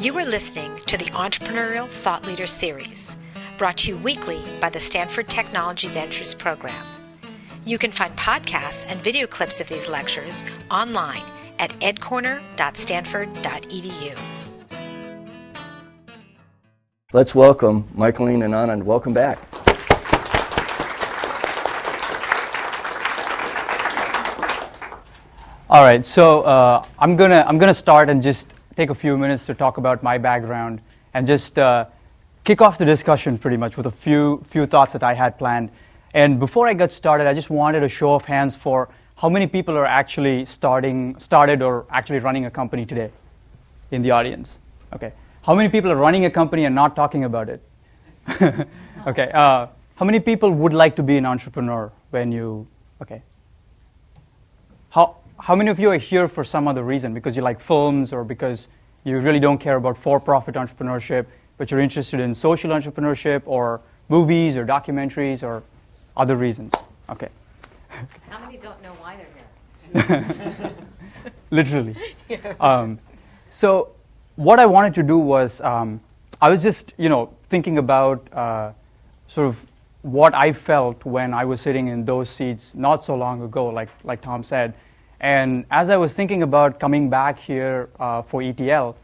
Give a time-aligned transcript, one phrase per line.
[0.00, 3.14] You are listening to the Entrepreneurial Thought Leader Series,
[3.58, 6.86] brought to you weekly by the Stanford Technology Ventures Program.
[7.66, 11.22] You can find podcasts and video clips of these lectures online
[11.58, 14.18] at edcorner.stanford.edu.
[17.12, 18.84] Let's welcome Michealene and Anand.
[18.84, 19.38] Welcome back.
[25.68, 29.44] All right, so uh, I'm gonna I'm gonna start and just take a few minutes
[29.44, 30.80] to talk about my background
[31.12, 31.84] and just uh,
[32.44, 35.70] kick off the discussion pretty much with a few few thoughts that I had planned.
[36.14, 39.46] And before I get started, I just wanted a show of hands for how many
[39.46, 43.10] people are actually starting started or actually running a company today
[43.90, 44.58] in the audience.
[44.94, 45.12] Okay,
[45.42, 47.60] how many people are running a company and not talking about it?
[49.06, 49.30] okay.
[49.34, 52.66] Uh, how many people would like to be an entrepreneur when you,
[53.02, 53.22] okay.
[54.88, 57.14] How, how many of you are here for some other reason?
[57.14, 58.68] Because you like films or because
[59.04, 63.80] you really don't care about for profit entrepreneurship, but you're interested in social entrepreneurship or
[64.08, 65.62] movies or documentaries or
[66.16, 66.72] other reasons?
[67.08, 67.28] Okay.
[68.28, 69.16] How many don't know why
[69.92, 70.74] they're here?
[71.50, 71.96] Literally.
[72.60, 73.00] Um,
[73.50, 73.90] so
[74.36, 76.00] what I wanted to do was um,
[76.40, 78.72] I was just you know thinking about uh,
[79.26, 79.66] sort of
[80.02, 83.88] what I felt when I was sitting in those seats not so long ago, like
[84.04, 84.74] like Tom said.
[85.20, 88.96] And as I was thinking about coming back here uh, for ETL,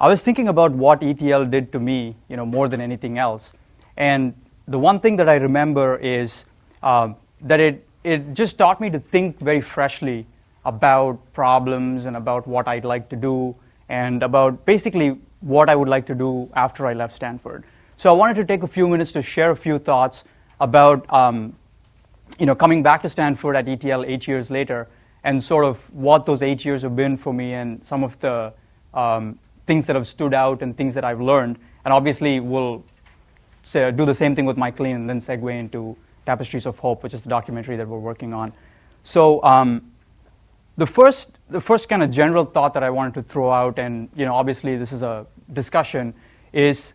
[0.00, 3.52] I was thinking about what ETL did to me, you know, more than anything else.
[3.96, 4.34] And
[4.66, 6.44] the one thing that I remember is
[6.82, 10.26] um, that it it just taught me to think very freshly
[10.66, 13.54] about problems and about what I'd like to do
[13.88, 17.64] and about basically what I would like to do after I left Stanford.
[17.96, 20.24] So I wanted to take a few minutes to share a few thoughts
[20.60, 21.56] about um,
[22.38, 24.88] you know, coming back to Stanford at ETL eight years later
[25.24, 28.52] and sort of what those eight years have been for me and some of the
[28.92, 31.58] um, things that have stood out and things that I've learned.
[31.84, 32.84] And obviously, we'll
[33.62, 35.96] say, do the same thing with Michealene and then segue into
[36.26, 38.52] Tapestries of Hope, which is the documentary that we're working on.
[39.02, 39.92] So um,
[40.76, 44.08] the first, the first kind of general thought that I wanted to throw out, and
[44.14, 46.14] you know, obviously this is a discussion,
[46.52, 46.92] is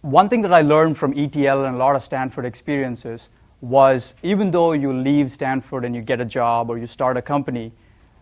[0.00, 3.28] one thing that I learned from ETL and a lot of Stanford experiences
[3.62, 7.22] was even though you leave Stanford and you get a job or you start a
[7.22, 7.72] company,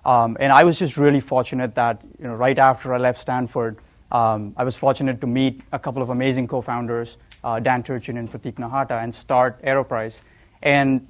[0.05, 3.79] um, and I was just really fortunate that you know, right after I left Stanford,
[4.13, 8.31] um, I was fortunate to meet a couple of amazing co-founders, uh, Dan Turchin and
[8.31, 10.21] Pratik Nahata, and start Aeroprise.
[10.63, 11.07] And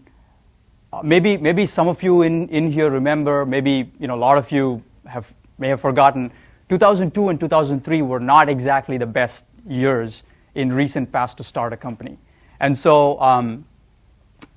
[0.93, 4.39] uh, maybe, maybe some of you in, in here remember, maybe you know, a lot
[4.39, 6.31] of you have, may have forgotten,
[6.69, 10.23] 2002 and 2003 were not exactly the best years
[10.55, 12.17] in recent past to start a company.
[12.61, 13.65] And so um,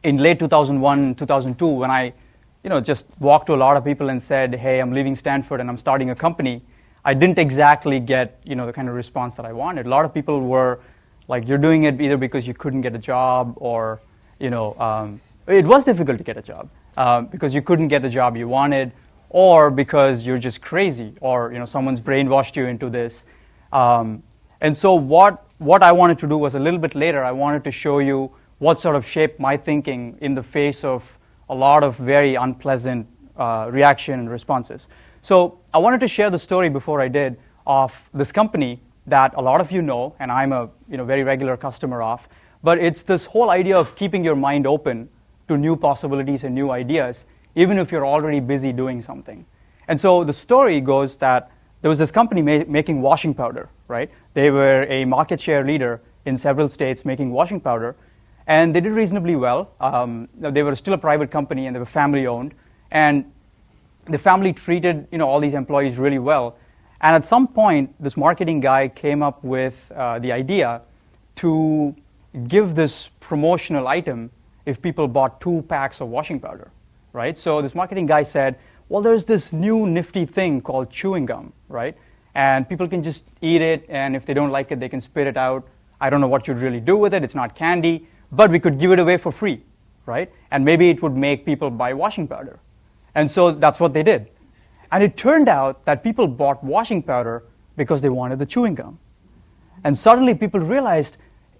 [0.03, 2.13] in late 2001, 2002, when I
[2.63, 5.59] you know, just walked to a lot of people and said, hey, I'm leaving Stanford
[5.59, 6.61] and I'm starting a company,
[7.03, 9.85] I didn't exactly get you know, the kind of response that I wanted.
[9.85, 10.79] A lot of people were
[11.27, 14.01] like, you're doing it either because you couldn't get a job or,
[14.39, 18.01] you know, um, it was difficult to get a job um, because you couldn't get
[18.01, 18.91] the job you wanted,
[19.29, 23.25] or because you're just crazy, or you know someone's brainwashed you into this.
[23.71, 24.23] Um,
[24.61, 27.23] and so what what I wanted to do was a little bit later.
[27.23, 28.31] I wanted to show you
[28.63, 31.19] what sort of shaped my thinking in the face of
[31.49, 33.05] a lot of very unpleasant
[33.37, 34.87] uh, reaction and responses.
[35.21, 37.37] So I wanted to share the story before I did
[37.67, 41.23] of this company that a lot of you know, and I'm a you know, very
[41.23, 42.25] regular customer of.
[42.63, 45.09] But it's this whole idea of keeping your mind open
[45.49, 47.25] to new possibilities and new ideas,
[47.55, 49.45] even if you're already busy doing something.
[49.89, 51.51] And so the story goes that
[51.81, 54.09] there was this company ma- making washing powder, right?
[54.33, 57.97] They were a market share leader in several states making washing powder,
[58.47, 59.71] and they did reasonably well.
[59.79, 62.53] Um, they were still a private company and they were family owned,
[62.91, 63.31] and
[64.05, 66.57] the family treated you know all these employees really well.
[67.01, 70.81] And at some point, this marketing guy came up with uh, the idea
[71.35, 71.95] to
[72.47, 74.31] give this promotional item
[74.65, 76.71] if people bought two packs of washing powder,
[77.11, 77.37] right?
[77.37, 81.97] So this marketing guy said, well, there's this new nifty thing called chewing gum, right?
[82.35, 85.27] And people can just eat it, and if they don't like it, they can spit
[85.27, 85.67] it out.
[85.99, 87.23] I don't know what you'd really do with it.
[87.23, 89.63] It's not candy, but we could give it away for free,
[90.05, 90.31] right?
[90.51, 92.59] And maybe it would make people buy washing powder.
[93.15, 94.29] And so that's what they did.
[94.91, 97.43] And it turned out that people bought washing powder
[97.77, 98.99] because they wanted the chewing gum.
[99.83, 101.17] And suddenly people realized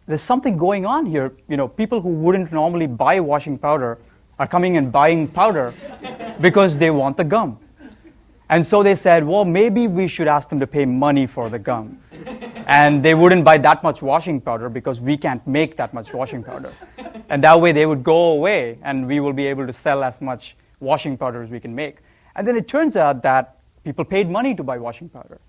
[0.08, 1.34] there's something going on here.
[1.48, 4.00] You know, people who wouldn't normally buy washing powder
[4.40, 5.74] are coming and buying powder
[6.42, 7.60] because they want the gum.
[8.50, 11.60] And so they said, well, maybe we should ask them to pay money for the
[11.60, 12.00] gum.
[12.68, 16.44] And they wouldn't buy that much washing powder because we can't make that much washing
[16.44, 16.74] powder.
[17.30, 20.22] And that way they would go away and we will be able to sell as
[20.22, 21.98] much washing powder as we can make.
[22.36, 25.40] And then it turns out that people paid money to buy washing powder.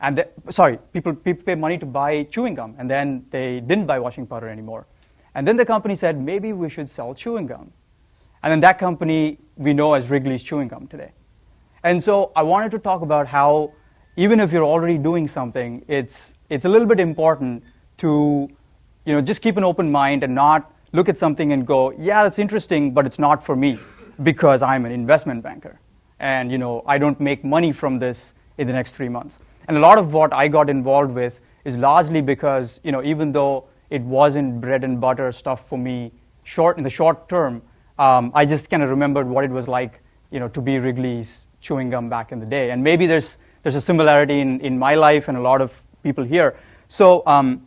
[0.00, 3.86] and they, sorry, people, people pay money to buy chewing gum, and then they didn't
[3.86, 4.86] buy washing powder anymore.
[5.34, 7.72] And then the company said, maybe we should sell chewing gum.
[8.42, 11.10] And then that company we know as Wrigley's Chewing Gum today.
[11.82, 13.72] And so I wanted to talk about how,
[14.18, 17.62] even if you're already doing something, it's, it's a little bit important
[17.98, 18.50] to
[19.04, 22.24] you know, just keep an open mind and not look at something and go, yeah,
[22.24, 23.78] that's interesting, but it's not for me
[24.24, 25.78] because I'm an investment banker.
[26.18, 29.38] And you know, I don't make money from this in the next three months.
[29.68, 33.30] And a lot of what I got involved with is largely because, you know, even
[33.30, 36.10] though it wasn't bread and butter stuff for me
[36.42, 37.62] short in the short term,
[38.00, 41.46] um, I just kind of remembered what it was like, you know, to be Wrigley's
[41.60, 42.72] chewing gum back in the day.
[42.72, 46.24] And maybe there's, there's a similarity in, in my life and a lot of people
[46.24, 46.56] here.
[46.88, 47.66] So um,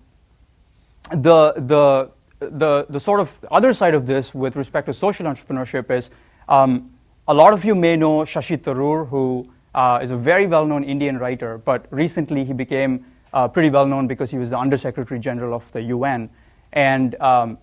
[1.12, 5.92] the, the, the, the sort of other side of this with respect to social entrepreneurship
[5.92, 6.10] is
[6.50, 6.92] um,
[7.28, 10.84] a lot of you may know Shashi Tharoor, who uh, is a very well known
[10.84, 15.20] Indian writer, but recently he became uh, pretty well known because he was the Undersecretary
[15.20, 16.30] General of the UN.
[16.74, 17.58] And um,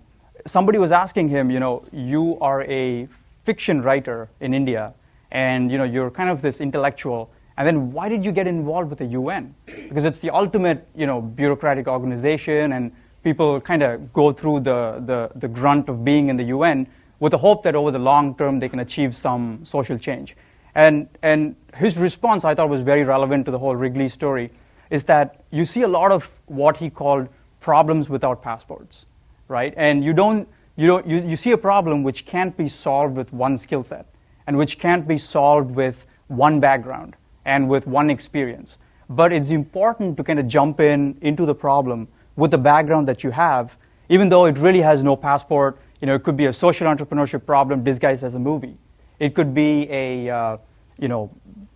[0.47, 3.09] somebody was asking him, you know, you are a
[3.45, 4.95] fiction writer in India,
[5.31, 7.31] and you know, you're kind of this intellectual.
[7.59, 9.53] And then why did you get involved with the UN?
[9.67, 12.93] Because it's the ultimate, you know, bureaucratic organization, and
[13.25, 16.87] people kind of go through the, the, the grunt of being in the UN
[17.19, 20.37] with the hope that over the long term they can achieve some social change.
[20.77, 24.53] And, and his response, I thought, was very relevant to the whole Wrigley story,
[24.91, 27.29] is that you see a lot of what he called
[27.59, 29.05] problems without passports,
[29.49, 29.75] right?
[29.77, 33.33] And you don't, you, don't, you, you see a problem which can't be solved with
[33.33, 34.07] one skill set
[34.47, 37.17] and which can't be solved with one background
[37.49, 38.79] and with one experience.
[39.09, 42.07] But it's important to kind of jump in into the problem
[42.37, 43.77] with the background that you have,
[44.11, 45.79] even though it really has no passport.
[46.01, 48.77] You know, it could be a social entrepreneurship problem disguised as a movie.
[49.19, 50.57] It could be a, uh,
[50.99, 51.31] you know,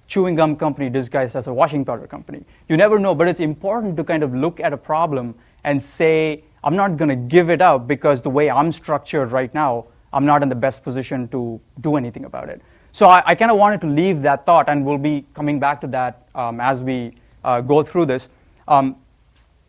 [0.07, 2.45] chewing gum company disguised as a washing powder company.
[2.69, 5.35] You never know, but it's important to kind of look at a problem
[5.65, 9.53] and say, I'm not going to give it up because the way I'm structured right
[9.55, 12.61] now, I'm not in the best position to do anything about it.
[12.93, 15.81] So I, I kind of wanted to leave that thought, and we'll be coming back
[15.81, 18.29] to that um, as we uh, go through this.
[18.69, 18.97] Um,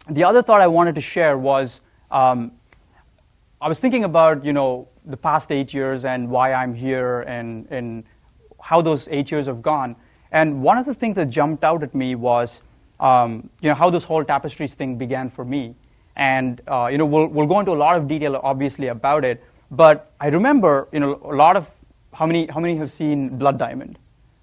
[0.09, 1.79] the other thought I wanted to share was
[2.11, 2.51] um,
[3.61, 7.65] I was thinking about, you know, the past eight years and why I'm here and,
[7.71, 8.03] and
[8.61, 9.95] how those eight years have gone.
[10.33, 12.61] And one of the things that jumped out at me was,
[12.99, 15.75] um, you know, how this whole tapestries thing began for me.
[16.17, 19.41] And, uh, you know, we'll, we'll go into a lot of detail, obviously, about it.
[19.71, 21.69] But I remember, you know, a lot of,
[22.13, 23.99] how many, how many have seen Blood Diamond,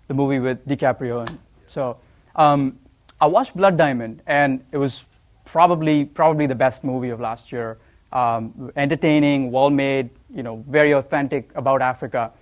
[0.08, 1.28] the movie with DiCaprio?
[1.28, 1.99] And so
[2.37, 2.78] um,
[3.20, 5.05] I watched Blood Diamond, and it was
[5.44, 7.78] probably, probably the best movie of last year
[8.12, 12.32] um, entertaining, well made, you know, very authentic about Africa.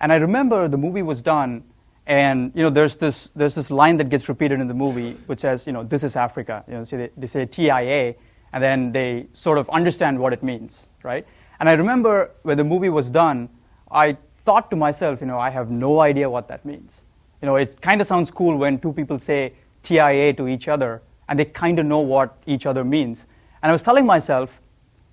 [0.00, 1.64] And I remember the movie was done,
[2.06, 5.40] and you know, there's this there's this line that gets repeated in the movie, which
[5.40, 6.64] says, you know, this is Africa.
[6.66, 8.14] You know, so they, they say TIA,
[8.52, 11.26] and then they sort of understand what it means, right?
[11.60, 13.48] And I remember when the movie was done,
[13.90, 17.02] I thought to myself, you know, I have no idea what that means.
[17.40, 19.52] You know, it kind of sounds cool when two people say
[19.82, 23.26] TIA to each other, and they kind of know what each other means.
[23.62, 24.60] And I was telling myself,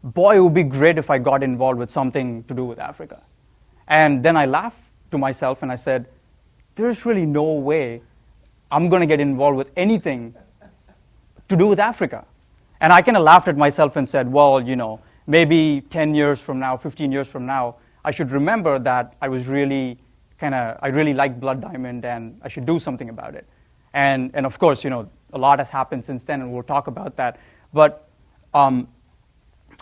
[0.03, 3.21] boy, it would be great if I got involved with something to do with Africa.
[3.87, 4.79] And then I laughed
[5.11, 6.07] to myself and I said,
[6.75, 8.01] there's really no way
[8.71, 10.35] I'm going to get involved with anything
[11.47, 12.25] to do with Africa.
[12.79, 16.39] And I kind of laughed at myself and said, well, you know, maybe 10 years
[16.39, 19.99] from now, 15 years from now, I should remember that I was really
[20.39, 23.47] kind of, I really liked Blood Diamond and I should do something about it.
[23.93, 26.87] And, and of course, you know, a lot has happened since then and we'll talk
[26.87, 27.39] about that.
[27.73, 28.09] But
[28.53, 28.87] um,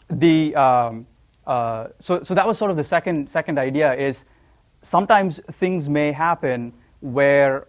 [0.09, 1.07] the, um,
[1.45, 4.25] uh, so, so that was sort of the second, second idea is
[4.81, 7.67] sometimes things may happen where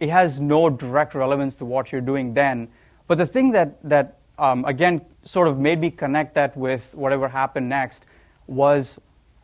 [0.00, 2.68] it has no direct relevance to what you're doing then.
[3.06, 7.28] But the thing that, that um, again, sort of made me connect that with whatever
[7.28, 8.06] happened next
[8.46, 8.98] was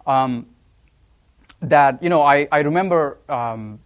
[0.07, 0.47] um,
[1.63, 3.81] that, you know, I, I remember um,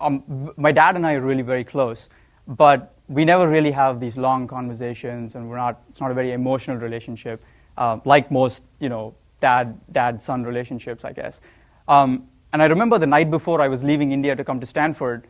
[0.00, 2.08] um my dad and I are really very close,
[2.46, 6.32] but we never really have these long conversations, and we're not, it's not a very
[6.32, 7.42] emotional relationship
[7.78, 11.40] uh, like most, you know, dad dad son relationships, I guess.
[11.88, 15.26] Um, and I remember the night before I was leaving India to come to Stanford,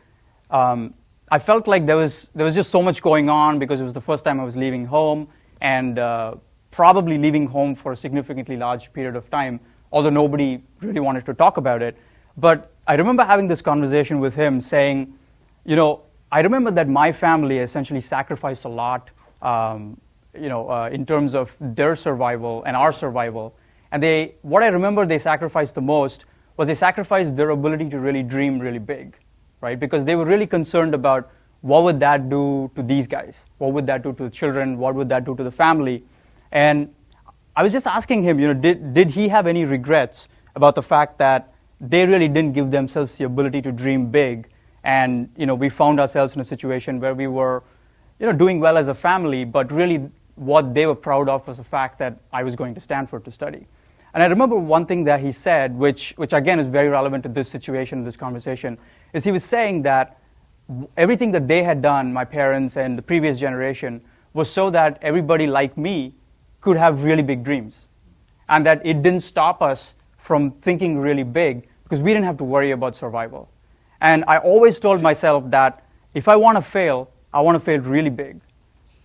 [0.49, 0.93] um,
[1.29, 3.93] I felt like there was there was just so much going on because it was
[3.93, 5.27] the first time I was leaving home
[5.61, 6.35] and uh,
[6.71, 9.59] probably leaving home for a significantly large period of time,
[9.91, 11.97] although nobody really wanted to talk about it.
[12.37, 15.13] But I remember having this conversation with him saying,
[15.65, 16.01] you know,
[16.31, 19.09] I remember that my family essentially sacrificed a lot
[19.41, 19.99] um,
[20.39, 23.55] you know, uh, in terms of their survival and our survival.
[23.91, 26.25] And they, what I remember they sacrificed the most
[26.57, 29.17] was they sacrificed their ability to really dream really big,
[29.61, 29.79] right?
[29.79, 33.45] Because they were really concerned about what would that do to these guys?
[33.57, 34.77] What would that do to the children?
[34.77, 36.03] What would that do to the family?
[36.51, 36.93] And
[37.57, 40.83] I was just asking him, you know, did, did he have any regrets about the
[40.83, 44.47] fact that they really didn't give themselves the ability to dream big?
[44.83, 47.63] And, you know, we found ourselves in a situation where we were,
[48.19, 51.57] you know, doing well as a family, but really what they were proud of was
[51.57, 53.65] the fact that I was going to Stanford to study.
[54.13, 57.29] And I remember one thing that he said, which, which again is very relevant to
[57.29, 58.77] this situation, this conversation,
[59.13, 60.19] is he was saying that
[60.95, 64.01] everything that they had done, my parents and the previous generation,
[64.33, 66.13] was so that everybody like me
[66.61, 67.87] could have really big dreams.
[68.49, 72.43] And that it didn't stop us from thinking really big because we didn't have to
[72.43, 73.49] worry about survival.
[74.01, 75.83] And I always told myself that
[76.13, 78.39] if I want to fail, I want to fail really big.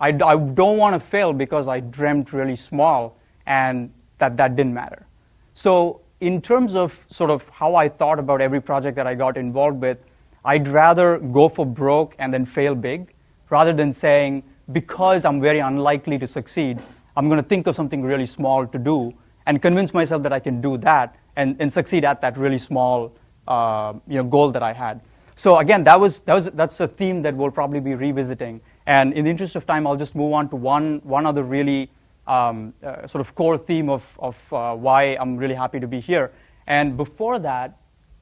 [0.01, 3.17] I, I don't want to fail because I dreamt really small
[3.47, 5.07] and that that didn't matter.
[5.55, 9.37] So, in terms of sort of how I thought about every project that I got
[9.37, 9.99] involved with,
[10.45, 13.13] I'd rather go for broke and then fail big
[13.51, 16.79] rather than saying, because I'm very unlikely to succeed,
[17.17, 19.13] I'm going to think of something really small to do
[19.47, 23.13] and convince myself that I can do that and, and succeed at that really small
[23.49, 25.01] uh, you know, goal that I had.
[25.37, 28.61] So again, that was, that was, that's a theme that we'll probably be revisiting.
[28.87, 31.91] And in the interest of time, I'll just move on to one, one other really
[32.27, 36.01] um, uh, sort of core theme of, of uh, why I'm really happy to be
[36.01, 36.33] here.
[36.67, 37.79] And before that,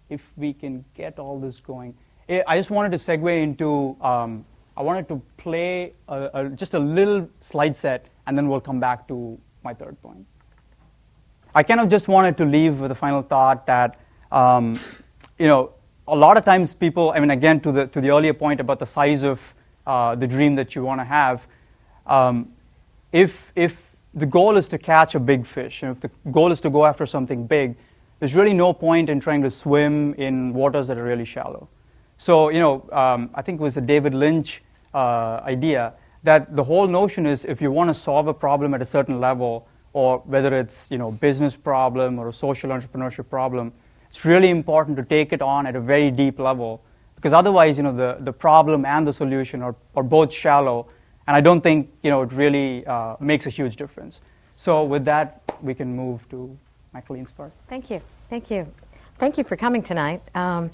[0.08, 1.94] if we can get all this going,
[2.28, 4.44] eh, I just wanted to segue into, um,
[4.76, 8.78] I wanted to play a, a, just a little slide set, and then we'll come
[8.78, 10.24] back to my third point.
[11.52, 13.98] I kind of just wanted to leave with a final thought that,
[14.30, 14.78] um,
[15.36, 15.72] you know,
[16.06, 18.78] a lot of times people, I mean, again, to the, to the earlier point about
[18.78, 19.52] the size of
[19.84, 21.44] uh, the dream that you want to have,
[22.06, 22.52] um,
[23.10, 23.82] if, if
[24.14, 26.86] the goal is to catch a big fish, and if the goal is to go
[26.86, 27.74] after something big,
[28.20, 31.68] there's really no point in trying to swim in waters that are really shallow.
[32.16, 34.62] So, you know, um, I think it was a David Lynch
[34.94, 38.82] uh, idea that the whole notion is if you want to solve a problem at
[38.82, 43.72] a certain level, or whether it's you know business problem or a social entrepreneurship problem,
[44.08, 46.82] it's really important to take it on at a very deep level
[47.20, 50.86] because otherwise, you know, the, the problem and the solution are, are both shallow,
[51.26, 54.20] and I don't think you know it really uh, makes a huge difference.
[54.56, 56.56] So with that, we can move to
[56.94, 57.52] Michealene's part.
[57.68, 58.66] Thank you, thank you,
[59.18, 60.22] thank you for coming tonight.
[60.34, 60.70] Um,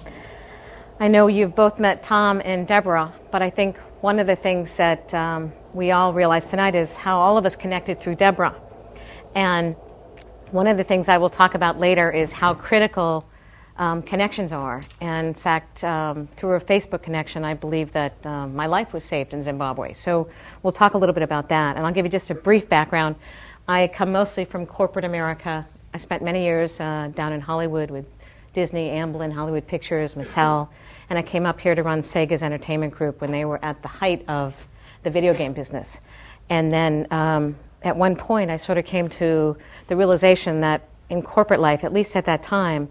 [0.98, 4.78] I know you've both met Tom and Deborah, but I think one of the things
[4.78, 8.54] that um, we all realize tonight is how all of us connected through Deborah.
[9.34, 9.74] And
[10.52, 13.28] one of the things I will talk about later is how critical
[13.76, 14.82] um, connections are.
[15.02, 19.04] And in fact, um, through a Facebook connection, I believe that um, my life was
[19.04, 19.92] saved in Zimbabwe.
[19.92, 20.30] So
[20.62, 21.76] we'll talk a little bit about that.
[21.76, 23.16] And I'll give you just a brief background.
[23.68, 25.68] I come mostly from corporate America.
[25.92, 28.06] I spent many years uh, down in Hollywood with
[28.54, 30.70] Disney, Amblin, Hollywood Pictures, Mattel.
[31.08, 33.88] And I came up here to run Sega's entertainment group when they were at the
[33.88, 34.66] height of
[35.02, 36.00] the video game business.
[36.48, 41.22] And then um, at one point, I sort of came to the realization that in
[41.22, 42.88] corporate life, at least at that time,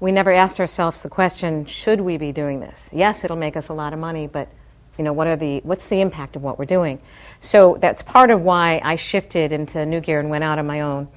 [0.00, 2.90] we never asked ourselves the question, should we be doing this?
[2.92, 4.48] Yes, it'll make us a lot of money, but
[4.98, 7.00] you know, what are the, what's the impact of what we're doing?
[7.40, 10.82] So that's part of why I shifted into New Gear and went out on my
[10.82, 11.08] own.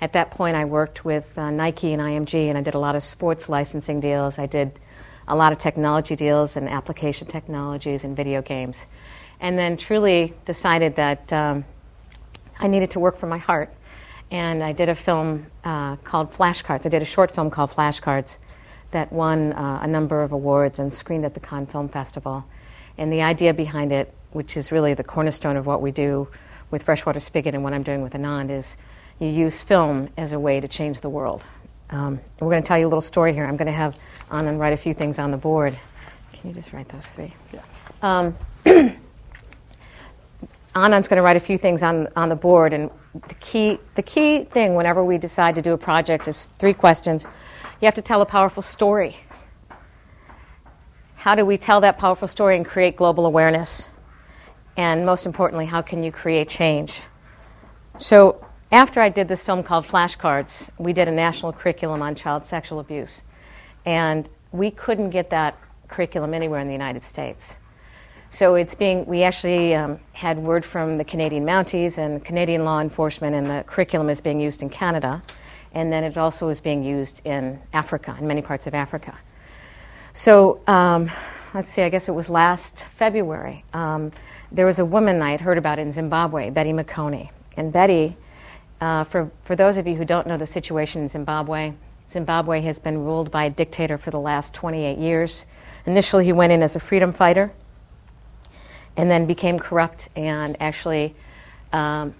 [0.00, 2.96] At that point, I worked with uh, Nike and IMG, and I did a lot
[2.96, 4.38] of sports licensing deals.
[4.38, 4.80] I did
[5.30, 8.86] a lot of technology deals and application technologies and video games.
[9.40, 11.64] And then truly decided that um,
[12.58, 13.72] I needed to work from my heart.
[14.32, 16.84] And I did a film uh, called Flashcards.
[16.84, 18.38] I did a short film called Flashcards
[18.90, 22.44] that won uh, a number of awards and screened at the Cannes Film Festival.
[22.98, 26.28] And the idea behind it, which is really the cornerstone of what we do
[26.72, 28.76] with Freshwater Spigot and what I'm doing with Anand, is
[29.20, 31.46] you use film as a way to change the world.
[31.90, 33.44] Um, we're going to tell you a little story here.
[33.44, 33.98] I'm going to have
[34.30, 35.76] Anand write a few things on the board.
[36.32, 37.32] Can you just write those three?
[37.52, 37.62] Yeah.
[38.02, 38.36] Um,
[40.74, 44.02] Anand's going to write a few things on, on the board, and the key, the
[44.02, 47.26] key thing whenever we decide to do a project is three questions.
[47.80, 49.16] You have to tell a powerful story.
[51.16, 53.90] How do we tell that powerful story and create global awareness?
[54.76, 57.02] And most importantly, how can you create change?
[57.98, 62.44] So, after I did this film called Flashcards, we did a national curriculum on child
[62.44, 63.22] sexual abuse.
[63.84, 65.58] And we couldn't get that
[65.88, 67.58] curriculum anywhere in the United States.
[68.30, 72.80] So it's being, we actually um, had word from the Canadian Mounties and Canadian law
[72.80, 75.20] enforcement, and the curriculum is being used in Canada,
[75.74, 79.18] and then it also is being used in Africa, in many parts of Africa.
[80.12, 81.10] So um,
[81.54, 83.64] let's see, I guess it was last February.
[83.72, 84.12] Um,
[84.52, 87.30] there was a woman I had heard about in Zimbabwe, Betty Makoni.
[87.56, 88.16] And Betty,
[88.80, 91.74] uh, for, for those of you who don't know the situation in Zimbabwe,
[92.08, 95.44] Zimbabwe has been ruled by a dictator for the last 28 years.
[95.86, 97.52] Initially, he went in as a freedom fighter
[98.96, 101.14] and then became corrupt and actually
[101.72, 102.14] um,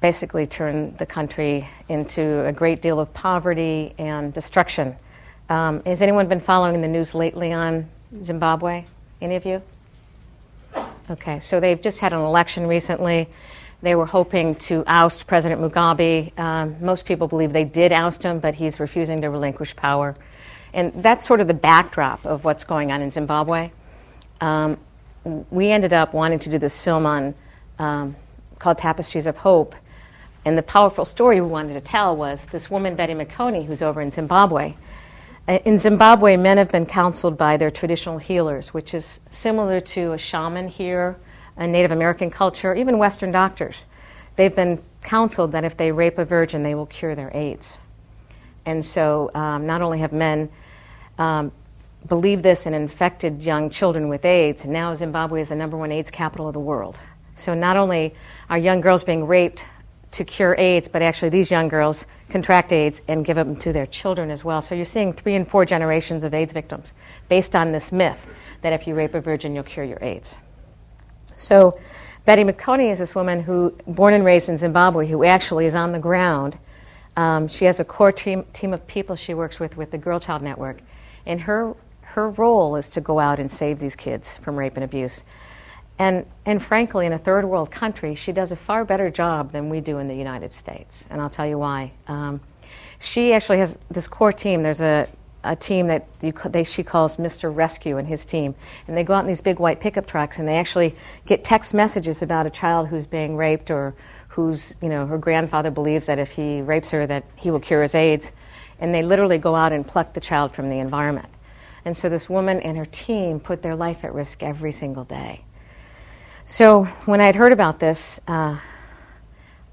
[0.00, 4.94] basically turned the country into a great deal of poverty and destruction.
[5.48, 7.88] Um, has anyone been following the news lately on
[8.22, 8.84] Zimbabwe?
[9.22, 9.62] Any of you?
[11.10, 13.28] Okay, so they've just had an election recently.
[13.84, 16.38] They were hoping to oust President Mugabe.
[16.38, 20.14] Um, most people believe they did oust him, but he's refusing to relinquish power.
[20.72, 23.72] And that's sort of the backdrop of what's going on in Zimbabwe.
[24.40, 24.78] Um,
[25.50, 27.34] we ended up wanting to do this film on
[27.78, 28.16] um,
[28.58, 29.74] called Tapestries of Hope.
[30.46, 34.00] And the powerful story we wanted to tell was this woman, Betty Makoni, who's over
[34.00, 34.76] in Zimbabwe.
[35.46, 40.12] Uh, in Zimbabwe, men have been counseled by their traditional healers, which is similar to
[40.12, 41.18] a shaman here,
[41.58, 43.84] Native American culture, even Western doctors.
[44.36, 47.78] They've been counseled that if they rape a virgin, they will cure their AIDS.
[48.66, 50.48] And so, um, not only have men
[51.18, 51.52] um,
[52.08, 56.10] believed this and infected young children with AIDS, now Zimbabwe is the number one AIDS
[56.10, 57.00] capital of the world.
[57.34, 58.14] So, not only
[58.48, 59.64] are young girls being raped
[60.14, 63.86] to cure AIDS, but actually these young girls contract AIDS and give them to their
[63.86, 64.62] children as well.
[64.62, 66.94] So you're seeing three and four generations of AIDS victims
[67.28, 68.28] based on this myth
[68.62, 70.36] that if you rape a virgin, you'll cure your AIDS.
[71.36, 71.78] So
[72.24, 75.92] Betty Makoni is this woman who, born and raised in Zimbabwe, who actually is on
[75.92, 76.58] the ground.
[77.16, 80.18] Um, she has a core team, team of people she works with with the Girl
[80.18, 80.80] Child Network,
[81.26, 81.74] and her
[82.14, 85.24] her role is to go out and save these kids from rape and abuse.
[85.98, 89.68] And, and frankly, in a third world country, she does a far better job than
[89.68, 91.06] we do in the United States.
[91.10, 91.92] And I'll tell you why.
[92.08, 92.40] Um,
[93.00, 94.62] she actually has this core team.
[94.62, 95.08] There's a,
[95.44, 97.54] a team that you, they, she calls Mr.
[97.54, 98.54] Rescue and his team.
[98.88, 100.96] And they go out in these big white pickup trucks and they actually
[101.26, 103.94] get text messages about a child who's being raped or
[104.28, 107.82] whose, you know, her grandfather believes that if he rapes her that he will cure
[107.82, 108.32] his AIDS.
[108.80, 111.28] And they literally go out and pluck the child from the environment.
[111.84, 115.44] And so this woman and her team put their life at risk every single day.
[116.46, 118.58] So when I had heard about this, uh,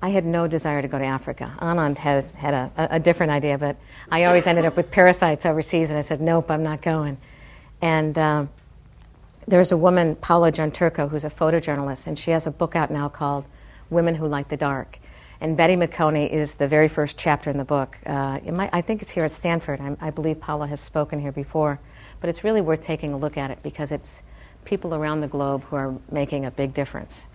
[0.01, 1.53] I had no desire to go to Africa.
[1.59, 3.75] Anand had, had a, a, different idea, but
[4.11, 7.17] I always ended up with parasites overseas, and I said, nope, I'm not going.
[7.81, 8.49] And um,
[9.47, 13.09] there's a woman, Paula Gianturco, who's a photojournalist, and she has a book out now
[13.09, 13.45] called
[13.91, 14.97] Women Who Light the Dark.
[15.39, 17.97] And Betty Makoni is the very first chapter in the book.
[18.05, 19.81] Uh, might, I think it's here at Stanford.
[19.81, 21.79] I, I believe Paula has spoken here before.
[22.21, 24.21] But it's really worth taking a look at it because it's
[24.63, 27.27] people around the globe who are making a big difference.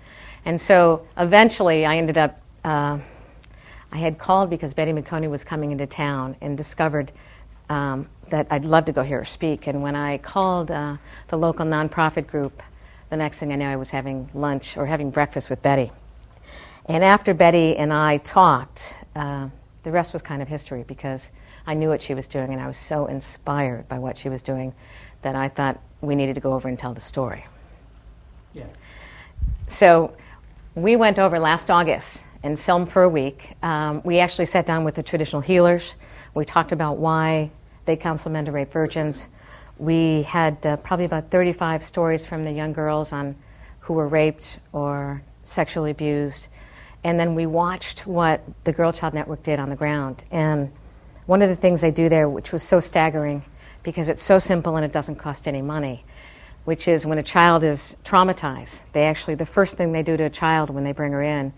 [0.44, 2.98] And so eventually I ended up, uh,
[3.92, 7.12] I had called because Betty Makoni was coming into town and discovered
[7.70, 9.68] um, that I'd love to go hear her speak.
[9.68, 10.96] And when I called uh,
[11.28, 12.62] the local nonprofit group,
[13.08, 15.92] the next thing I knew, I was having lunch or having breakfast with Betty.
[16.86, 19.48] And after Betty and I talked, uh,
[19.84, 21.30] the rest was kind of history because
[21.68, 24.42] I knew what she was doing and I was so inspired by what she was
[24.42, 24.74] doing
[25.22, 27.46] that I thought we needed to go over and tell the story.
[28.52, 28.66] Yeah.
[29.68, 30.16] So
[30.74, 33.54] we went over last August and filmed for a week.
[33.62, 35.96] Um, we actually sat down with the traditional healers.
[36.32, 37.50] We talked about why
[37.84, 39.28] they counsel men to rape virgins.
[39.78, 43.36] We had uh, probably about 35 stories from the young girls on
[43.80, 46.48] who were raped or sexually abused.
[47.04, 50.24] And then we watched what the Girl Child Network did on the ground.
[50.30, 50.72] And
[51.26, 53.44] one of the things they do there, which was so staggering,
[53.82, 56.04] because it's so simple and it doesn't cost any money,
[56.64, 60.24] which is when a child is traumatized, they actually, the first thing they do to
[60.24, 61.52] a child when they bring her in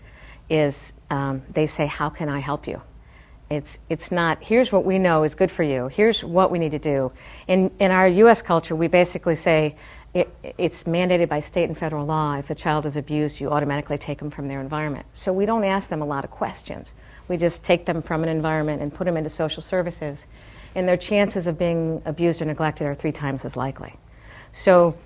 [0.49, 2.83] is um, they say, How can I help you?
[3.51, 5.89] It's, it's not, here's what we know is good for you.
[5.89, 7.13] Here's what we need to do.
[7.47, 8.43] In, in our U.S.
[8.43, 9.75] culture, we basically say
[10.13, 12.37] it, it's mandated by state and federal law.
[12.37, 15.07] If a child is abused, you automatically take them from their environment.
[15.15, 16.93] So we don't ask them a lot of questions.
[17.27, 20.27] We just take them from an environment and put them into social services
[20.75, 23.95] and their chances of being abused or neglected are three times as likely.
[24.53, 24.97] So,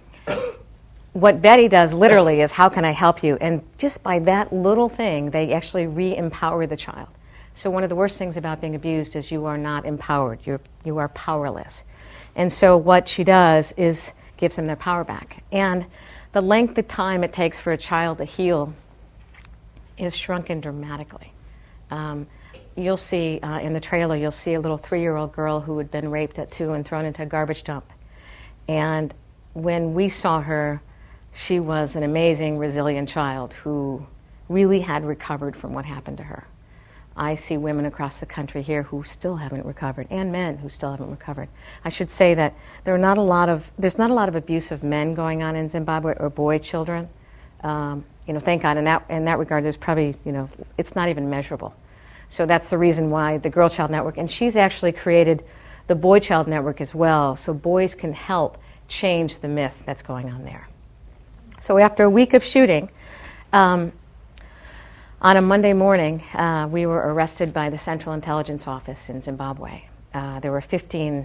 [1.13, 3.37] what Betty does literally is, How can I help you?
[3.41, 7.09] And just by that little thing, they actually re empower the child.
[7.55, 10.61] So, one of the worst things about being abused is you are not empowered, You're,
[10.85, 11.85] you are powerless.
[12.35, 15.45] And so, what she does is gives them their power back.
[15.53, 15.87] And
[16.33, 18.75] the length of time it takes for a child to heal
[19.99, 21.33] is shrunken dramatically.
[21.91, 22.27] Um,
[22.75, 25.77] you'll see uh, in the trailer, you'll see a little three year old girl who
[25.77, 27.85] had been raped at two and thrown into a garbage dump.
[28.67, 29.13] And
[29.53, 30.81] when we saw her,
[31.33, 34.07] she was an amazing, resilient child who
[34.49, 36.47] really had recovered from what happened to her.
[37.17, 40.91] I see women across the country here who still haven't recovered, and men who still
[40.91, 41.49] haven't recovered.
[41.85, 44.35] I should say that there are not a lot of there's not a lot of
[44.35, 47.09] abuse of men going on in Zimbabwe or boy children.
[47.63, 50.97] Um, you know, thank God in that in that regard, there's probably you know it's
[50.97, 51.75] not even measurable.
[52.31, 55.45] So that's the reason why the Girl Child Network, and she's actually created
[55.89, 58.57] the Boy Child Network as well, so boys can help
[58.89, 60.67] change the myth that's going on there.
[61.63, 62.91] So after a week of shooting,
[63.53, 63.93] um,
[65.21, 69.85] on a Monday morning, uh, we were arrested by the Central Intelligence Office in Zimbabwe.
[70.13, 71.25] Uh, there were 15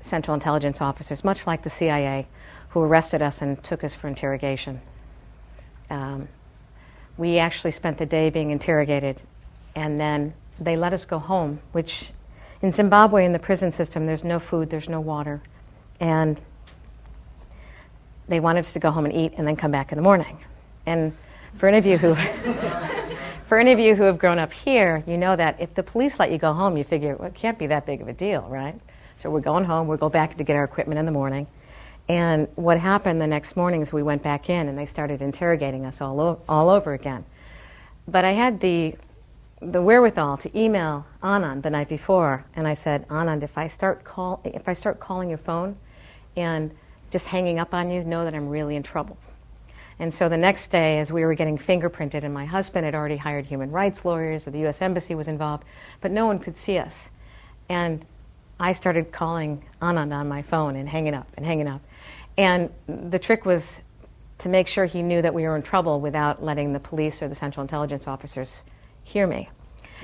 [0.00, 2.28] Central Intelligence officers, much like the CIA,
[2.68, 4.80] who arrested us and took us for interrogation.
[5.90, 6.28] Um,
[7.16, 9.20] we actually spent the day being interrogated,
[9.74, 12.12] and then they let us go home, which
[12.60, 15.42] in Zimbabwe, in the prison system, there's no food, there's no water.
[15.98, 16.40] And
[18.32, 20.38] they wanted us to go home and eat and then come back in the morning.
[20.86, 21.14] And
[21.54, 22.14] for any of you who
[23.48, 26.18] for any of you who have grown up here, you know that if the police
[26.18, 28.42] let you go home, you figure well, it can't be that big of a deal,
[28.48, 28.74] right?
[29.18, 29.86] So we're going home.
[29.86, 31.46] We'll go back to get our equipment in the morning.
[32.08, 35.84] And what happened the next morning is we went back in and they started interrogating
[35.86, 37.24] us all, o- all over again.
[38.08, 38.96] But I had the,
[39.60, 44.02] the wherewithal to email Anand the night before, and I said, Anand, if I start,
[44.02, 45.76] call, if I start calling your phone
[46.36, 46.72] and
[47.12, 49.18] just hanging up on you, know that I'm really in trouble.
[49.98, 53.18] And so the next day, as we were getting fingerprinted, and my husband had already
[53.18, 54.82] hired human rights lawyers, the U.S.
[54.82, 55.64] Embassy was involved,
[56.00, 57.10] but no one could see us.
[57.68, 58.04] And
[58.58, 61.82] I started calling Anand on my phone and hanging up and hanging up.
[62.36, 63.82] And the trick was
[64.38, 67.28] to make sure he knew that we were in trouble without letting the police or
[67.28, 68.64] the Central Intelligence officers
[69.04, 69.50] hear me.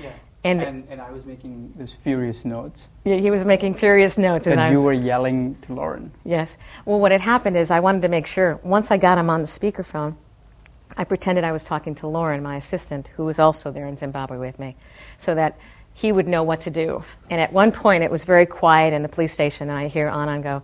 [0.01, 0.13] Yeah.
[0.43, 2.87] And- And, and, I was making those furious notes.
[3.03, 4.47] He he was making furious notes.
[4.47, 6.11] And was- you were yelling to Lauren.
[6.23, 6.57] Yes.
[6.85, 9.41] Well, what had happened is I wanted to make sure, once I got him on
[9.41, 10.15] the speakerphone,
[10.97, 14.37] I pretended I was talking to Lauren, my assistant, who was also there in Zimbabwe
[14.37, 14.75] with me,
[15.17, 15.57] so that
[15.93, 17.03] he would know what to do.
[17.29, 20.09] And at one point, it was very quiet in the police station, and I hear
[20.09, 20.63] Anand go,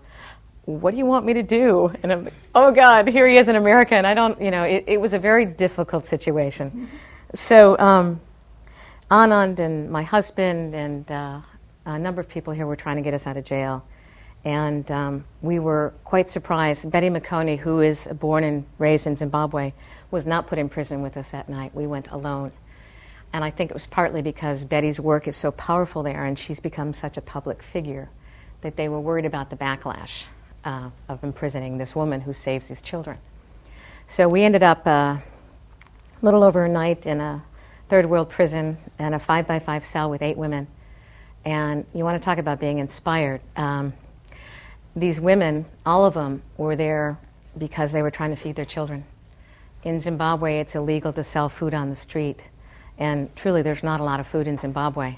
[0.64, 1.92] What do you want me to do?
[2.02, 4.64] And I'm like, Oh, God, here he is in America, and I don't, you know,
[4.64, 6.88] it, it was a very difficult situation.
[7.34, 8.22] So, um,
[9.12, 11.42] Anand and my husband and uh,
[11.86, 13.86] a number of people here were trying to get us out of jail.
[14.44, 16.90] And um, we were quite surprised.
[16.92, 19.74] Betty Makoni, who is born and raised in Zimbabwe,
[20.10, 21.76] was not put in prison with us that night.
[21.76, 22.52] We went alone.
[23.32, 26.60] And I think it was partly because Betty's work is so powerful there and she's
[26.60, 28.10] become such a public figure
[28.62, 30.26] that they were worried about the backlash
[30.64, 33.18] uh, of imprisoning this woman who saves these children.
[34.08, 34.90] So we ended up uh,
[35.20, 35.22] a
[36.22, 37.44] little over a night in a
[37.88, 40.68] third world prison in a five by five cell with eight women.
[41.44, 43.42] And you want to talk about being inspired.
[43.56, 43.94] Um,
[44.96, 47.20] these women, all of them, were there
[47.58, 49.06] because they were trying to feed their children.
[49.84, 52.50] In Zimbabwe, it's illegal to sell food on the street.
[52.98, 55.18] And truly, there's not a lot of food in Zimbabwe.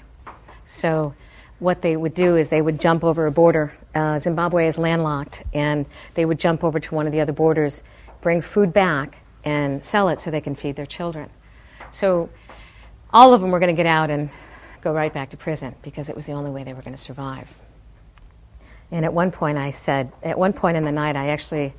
[0.66, 1.14] So,
[1.58, 3.72] what they would do is they would jump over a border.
[3.94, 7.82] Uh, Zimbabwe is landlocked, and they would jump over to one of the other borders,
[8.20, 11.30] bring food back, and sell it so they can feed their children.
[11.90, 12.28] So,
[13.12, 14.30] all of them were going to get out and
[14.80, 17.02] go right back to prison because it was the only way they were going to
[17.02, 17.48] survive.
[18.90, 21.74] And at one point, I said, at one point in the night, I actually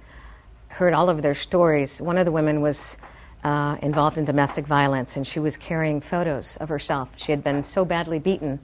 [0.67, 1.99] heard all of their stories.
[1.99, 2.97] One of the women was
[3.43, 7.09] uh, involved in domestic violence, and she was carrying photos of herself.
[7.15, 8.59] She had been so badly beaten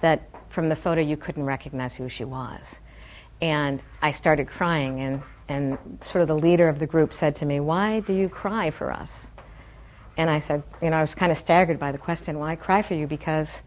[0.00, 2.80] that from the photo you couldn't recognize who she was.
[3.40, 7.46] And I started crying, and, and sort of the leader of the group said to
[7.46, 9.32] me, Why do you cry for us?
[10.20, 12.82] And I said, You know, I was kind of staggered by the question, Why cry
[12.82, 13.06] for you?
[13.06, 13.62] Because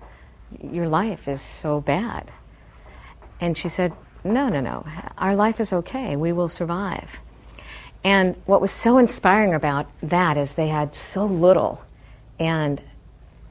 [0.61, 2.31] your life is so bad.
[3.41, 3.91] And she said,
[4.23, 4.85] No, no, no.
[5.17, 6.15] Our life is okay.
[6.15, 7.19] We will survive.
[8.03, 11.83] And what was so inspiring about that is they had so little
[12.37, 12.79] and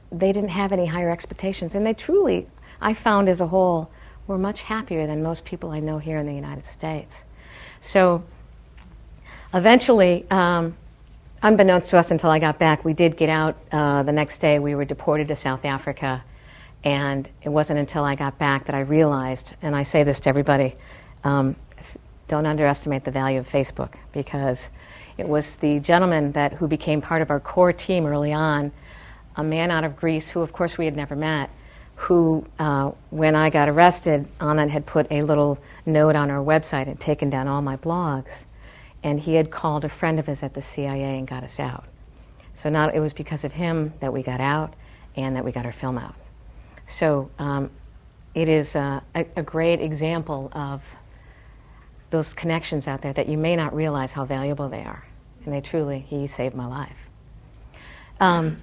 [0.09, 1.75] they didn't have any higher expectations.
[1.75, 2.47] And they truly,
[2.79, 3.91] I found as a whole,
[4.27, 7.25] were much happier than most people I know here in the United States.
[7.81, 8.23] So
[9.53, 10.77] eventually, um,
[11.43, 14.59] unbeknownst to us until I got back, we did get out uh, the next day.
[14.59, 16.23] We were deported to South Africa.
[16.83, 20.29] And it wasn't until I got back that I realized, and I say this to
[20.29, 20.75] everybody
[21.23, 21.55] um,
[22.27, 24.69] don't underestimate the value of Facebook because
[25.17, 28.71] it was the gentleman that who became part of our core team early on,
[29.35, 31.49] a man out of Greece who, of course, we had never met,
[31.95, 36.87] who, uh, when I got arrested, Anand had put a little note on our website
[36.87, 38.45] and taken down all my blogs.
[39.03, 41.85] And he had called a friend of his at the CIA and got us out.
[42.53, 44.73] So not, it was because of him that we got out
[45.15, 46.15] and that we got our film out.
[46.85, 47.69] So um,
[48.33, 50.83] it is uh, a, a great example of
[52.09, 55.05] those connections out there that you may not realize how valuable they are.
[55.43, 57.09] And they truly, he saved my life.
[58.19, 58.61] Um,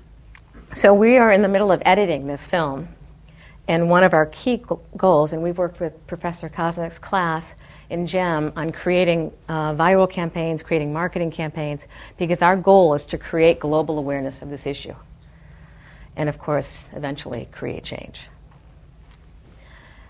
[0.72, 2.88] so we are in the middle of editing this film.
[3.70, 4.60] And one of our key
[4.96, 7.54] goals, and we've worked with Professor Kosnik's class
[7.88, 11.86] in GEM on creating uh, viral campaigns, creating marketing campaigns,
[12.18, 14.96] because our goal is to create global awareness of this issue.
[16.16, 18.22] And of course, eventually create change.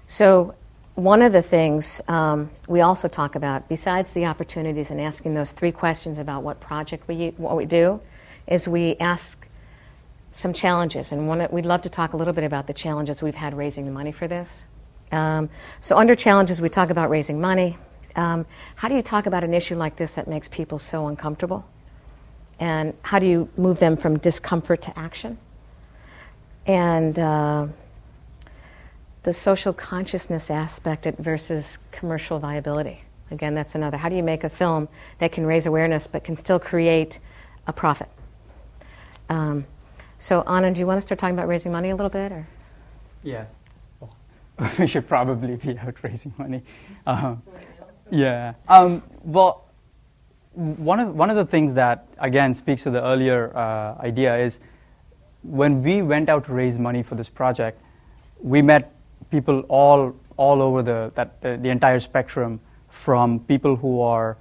[0.06, 0.54] So
[0.94, 5.52] one of the things um, we also talk about, besides the opportunities and asking those
[5.52, 8.00] three questions about what project we what we do,
[8.46, 9.46] is we ask
[10.32, 13.34] some challenges, and one, we'd love to talk a little bit about the challenges we've
[13.34, 14.64] had raising the money for this.
[15.12, 17.76] Um, so, under challenges, we talk about raising money.
[18.16, 21.68] Um, how do you talk about an issue like this that makes people so uncomfortable?
[22.58, 25.38] And how do you move them from discomfort to action?
[26.66, 27.68] And uh,
[29.22, 33.02] the social consciousness aspect versus commercial viability.
[33.30, 33.96] Again, that's another.
[33.96, 34.88] How do you make a film
[35.18, 37.20] that can raise awareness but can still create
[37.66, 38.08] a profit?
[39.28, 39.66] Um,
[40.20, 42.30] so, Anand, do you want to start talking about raising money a little bit?
[42.30, 42.46] Or?
[43.22, 43.46] Yeah.
[43.98, 44.14] Well,
[44.78, 46.62] we should probably be out raising money.
[47.06, 47.36] Uh,
[48.10, 48.52] yeah.
[48.68, 49.64] Um, well,
[50.52, 54.60] one of, one of the things that, again, speaks to the earlier uh, idea is
[55.42, 57.80] when we went out to raise money for this project,
[58.42, 58.92] we met
[59.30, 64.38] people all all over the that the, the entire spectrum, from people who are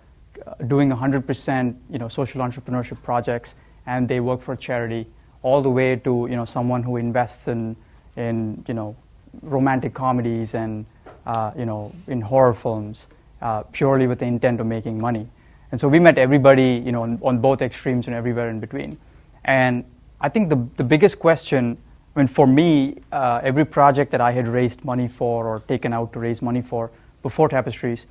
[0.47, 5.07] uh, doing 100% you know social entrepreneurship projects and they work for charity,
[5.41, 7.75] all the way to you know someone who invests in
[8.15, 8.95] in you know
[9.41, 10.85] romantic comedies and
[11.25, 13.07] uh, you know in horror films
[13.41, 15.27] uh, purely with the intent of making money.
[15.71, 18.97] And so we met everybody you know on, on both extremes and everywhere in between.
[19.45, 19.83] And
[20.19, 21.77] I think the the biggest question
[22.15, 25.93] I mean, for me, uh, every project that I had raised money for or taken
[25.93, 28.07] out to raise money for before Tapestries,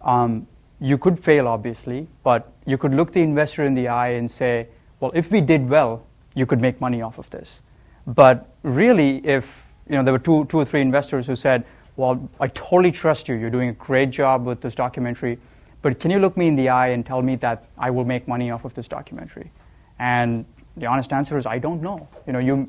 [0.00, 0.46] um,
[0.80, 4.68] you could fail, obviously, but you could look the investor in the eye and say,
[5.00, 6.04] well, if we did well,
[6.38, 7.62] you could make money off of this.
[8.06, 11.64] But really, if you know, there were two, two or three investors who said,
[11.96, 13.34] well, I totally trust you.
[13.34, 15.38] You're doing a great job with this documentary,
[15.82, 18.28] but can you look me in the eye and tell me that I will make
[18.28, 19.50] money off of this documentary?
[19.98, 20.44] And
[20.76, 22.08] the honest answer is, I don't know.
[22.26, 22.68] You know, you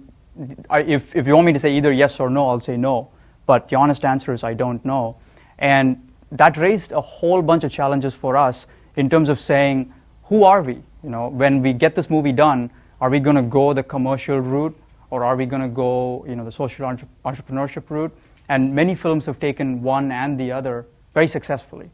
[0.69, 3.09] I, if, if you want me to say either yes or no, I'll say no.
[3.45, 5.17] But the honest answer is I don't know.
[5.57, 10.43] And that raised a whole bunch of challenges for us in terms of saying, who
[10.43, 10.75] are we?
[11.03, 14.39] You know, when we get this movie done, are we going to go the commercial
[14.39, 14.77] route
[15.09, 18.15] or are we going to go, you know, the social entre- entrepreneurship route?
[18.49, 21.89] And many films have taken one and the other very successfully.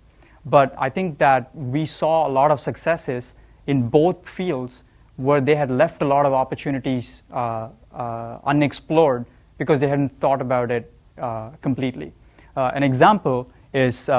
[0.45, 3.35] But I think that we saw a lot of successes
[3.67, 4.83] in both fields
[5.17, 9.25] where they had left a lot of opportunities uh, uh, unexplored
[9.57, 12.11] because they hadn't thought about it uh, completely.
[12.55, 14.09] Uh, an example is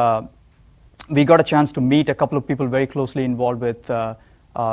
[1.09, 3.91] we got a chance to meet a couple of people very closely involved with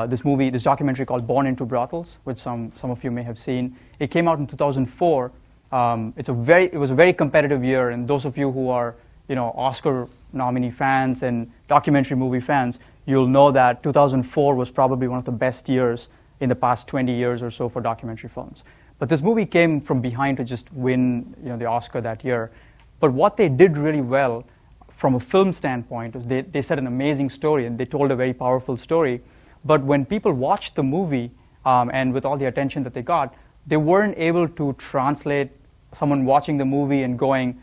[0.07, 3.37] this movie, this documentary called Born into Brothels, which some, some of you may have
[3.37, 3.75] seen.
[3.99, 5.31] It came out in 2004.
[5.71, 8.69] Um, it's a very, it was a very competitive year, and those of you who
[8.69, 8.95] are
[9.27, 15.07] you know, Oscar nominee fans and documentary movie fans, you'll know that 2004 was probably
[15.07, 18.63] one of the best years in the past 20 years or so for documentary films.
[18.99, 22.51] But this movie came from behind to just win you know, the Oscar that year.
[22.99, 24.45] But what they did really well
[24.91, 28.15] from a film standpoint was they, they said an amazing story and they told a
[28.15, 29.21] very powerful story.
[29.65, 31.31] But when people watched the movie
[31.65, 33.33] um, and with all the attention that they got,
[33.65, 35.51] they weren't able to translate
[35.93, 37.59] someone watching the movie and going,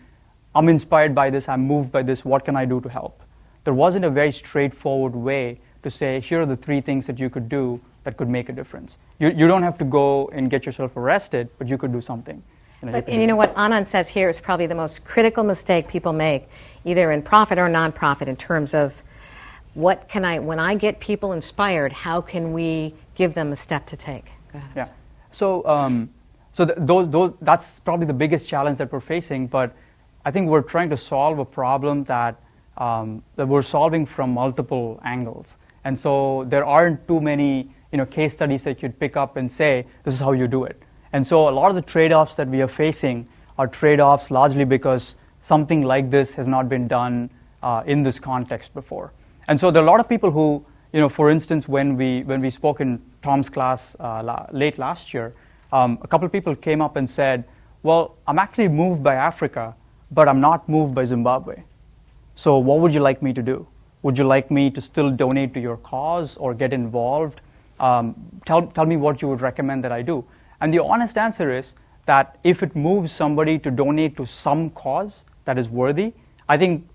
[0.55, 3.23] I'm inspired by this, I'm moved by this, what can I do to help?
[3.65, 7.31] There wasn't a very straightforward way to say, here are the three things that you
[7.31, 8.99] could do that could make a difference.
[9.19, 12.43] You, you don't have to go and get yourself arrested, but you could do something.
[12.83, 15.05] You know, but, you and you know what Anand says here is probably the most
[15.05, 16.49] critical mistake people make,
[16.85, 19.03] either in profit or nonprofit, in terms of
[19.81, 23.87] what can I, when I get people inspired, how can we give them a step
[23.87, 24.27] to take?
[24.77, 24.89] Yeah.
[25.31, 26.11] So, um,
[26.53, 29.75] so th- those, those, that's probably the biggest challenge that we're facing, but
[30.25, 32.37] I think we're trying to solve a problem that,
[32.77, 35.57] um, that we're solving from multiple angles.
[35.85, 39.51] And so there aren't too many you know, case studies that you'd pick up and
[39.51, 40.81] say, this is how you do it.
[41.13, 43.27] And so a lot of the trade offs that we are facing
[43.59, 47.31] are trade offs largely because something like this has not been done
[47.63, 49.13] uh, in this context before.
[49.51, 52.23] And so there are a lot of people who, you know, for instance, when we,
[52.23, 55.35] when we spoke in Tom's class uh, la- late last year,
[55.73, 57.45] um, a couple of people came up and said,
[57.83, 59.75] well, I'm actually moved by Africa,
[60.11, 61.65] but I'm not moved by Zimbabwe.
[62.35, 63.67] So what would you like me to do?
[64.01, 67.43] Would you like me to still donate to your cause or get involved?
[67.81, 68.15] um,
[68.47, 70.25] tell, tell me what you would recommend that I do.
[70.61, 71.75] And the honest answer is
[72.07, 76.13] that if it moves somebody to donate to some cause that is worthy,
[76.49, 76.87] I think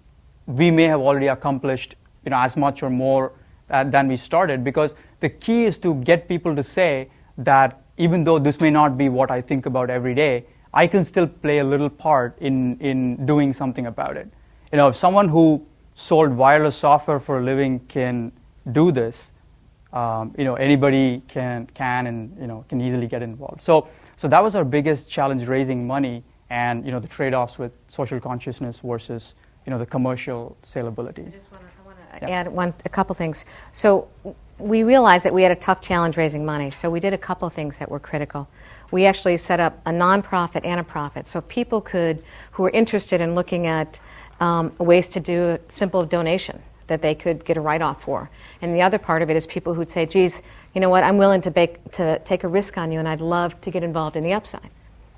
[0.46, 3.32] we may have already accomplished you know, as much or more
[3.70, 8.24] uh, than we started because the key is to get people to say that even
[8.24, 11.60] though this may not be what I think about every day, I can still play
[11.60, 14.28] a little part in, in doing something about it.
[14.72, 18.34] You know, if someone who sold wireless software for a living can
[18.72, 19.32] do this,
[19.94, 23.62] um, you know, anybody can, can and, you know, can easily get involved.
[23.62, 27.72] So, so that was our biggest challenge, raising money and, you know, the trade-offs with
[27.88, 29.36] social consciousness versus
[29.66, 31.34] you know, the commercial saleability.
[32.22, 32.30] Yeah.
[32.30, 33.46] add one, a couple things.
[33.72, 34.08] So
[34.58, 37.50] we realized that we had a tough challenge raising money, so we did a couple
[37.50, 38.48] things that were critical.
[38.92, 43.20] We actually set up a nonprofit and a profit, so people could, who were interested
[43.20, 44.00] in looking at
[44.40, 48.30] um, ways to do a simple donation that they could get a write-off for.
[48.62, 50.42] And the other part of it is people who'd say, geez,
[50.74, 53.22] you know what, I'm willing to, bake, to take a risk on you and I'd
[53.22, 54.70] love to get involved in the upside.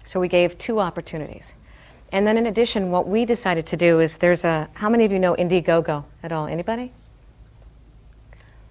[0.05, 1.53] So we gave two opportunities.
[2.11, 5.11] And then in addition, what we decided to do is there's a, how many of
[5.11, 6.47] you know Indiegogo at all?
[6.47, 6.91] Anybody?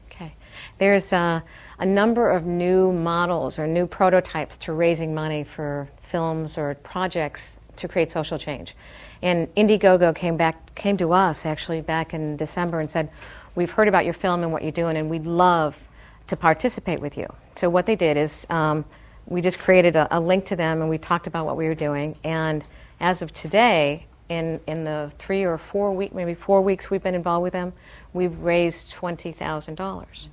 [0.07, 0.35] Okay.
[0.79, 1.45] There's a,
[1.79, 7.57] a number of new models or new prototypes to raising money for films or projects
[7.77, 8.75] to create social change.
[9.23, 13.11] And Indiegogo came back, came to us actually back in December and said,
[13.55, 15.89] "We've heard about your film and what you're doing, and we'd love
[16.29, 18.85] to participate with you." So what they did is um,
[19.27, 21.75] we just created a, a, link to them, and we talked about what we were
[21.75, 22.17] doing.
[22.25, 22.63] And
[23.01, 27.15] as of today, in in the three or four week, maybe four weeks we've been
[27.15, 27.73] involved with them,
[28.13, 30.29] we've raised twenty thousand dollars,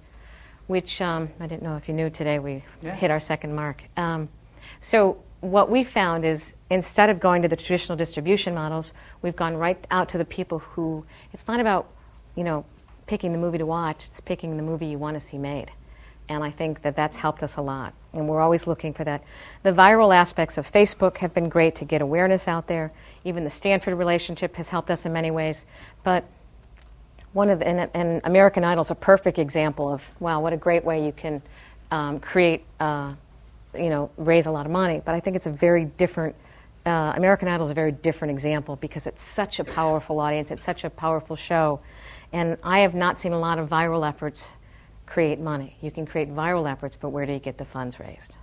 [0.67, 2.95] which um, I didn't know if you knew today we yeah.
[2.95, 3.83] hit our second mark.
[3.97, 4.29] Um,
[4.81, 9.57] so what we found is instead of going to the traditional distribution models, we've gone
[9.57, 11.89] right out to the people who it's not about,
[12.35, 12.65] you know,
[13.07, 15.71] picking the movie to watch, it's picking the movie you want to see made.
[16.29, 17.93] And I think that that's helped us a lot.
[18.13, 19.23] And we're always looking for that.
[19.63, 22.91] The viral aspects of Facebook have been great to get awareness out there.
[23.25, 25.65] Even the Stanford relationship has helped us in many ways.
[26.03, 26.25] But
[27.33, 30.57] one of the, and, and American Idol is a perfect example of, wow, what a
[30.57, 31.41] great way you can
[31.91, 33.13] um, create uh,
[33.75, 35.01] you know, raise a lot of money.
[35.03, 36.35] But I think it's a very different.
[36.85, 40.51] Uh, American Idol is a very different example because it's such a powerful audience.
[40.51, 41.79] It's such a powerful show,
[42.31, 44.51] and I have not seen a lot of viral efforts
[45.05, 45.75] create money.
[45.81, 48.33] You can create viral efforts, but where do you get the funds raised?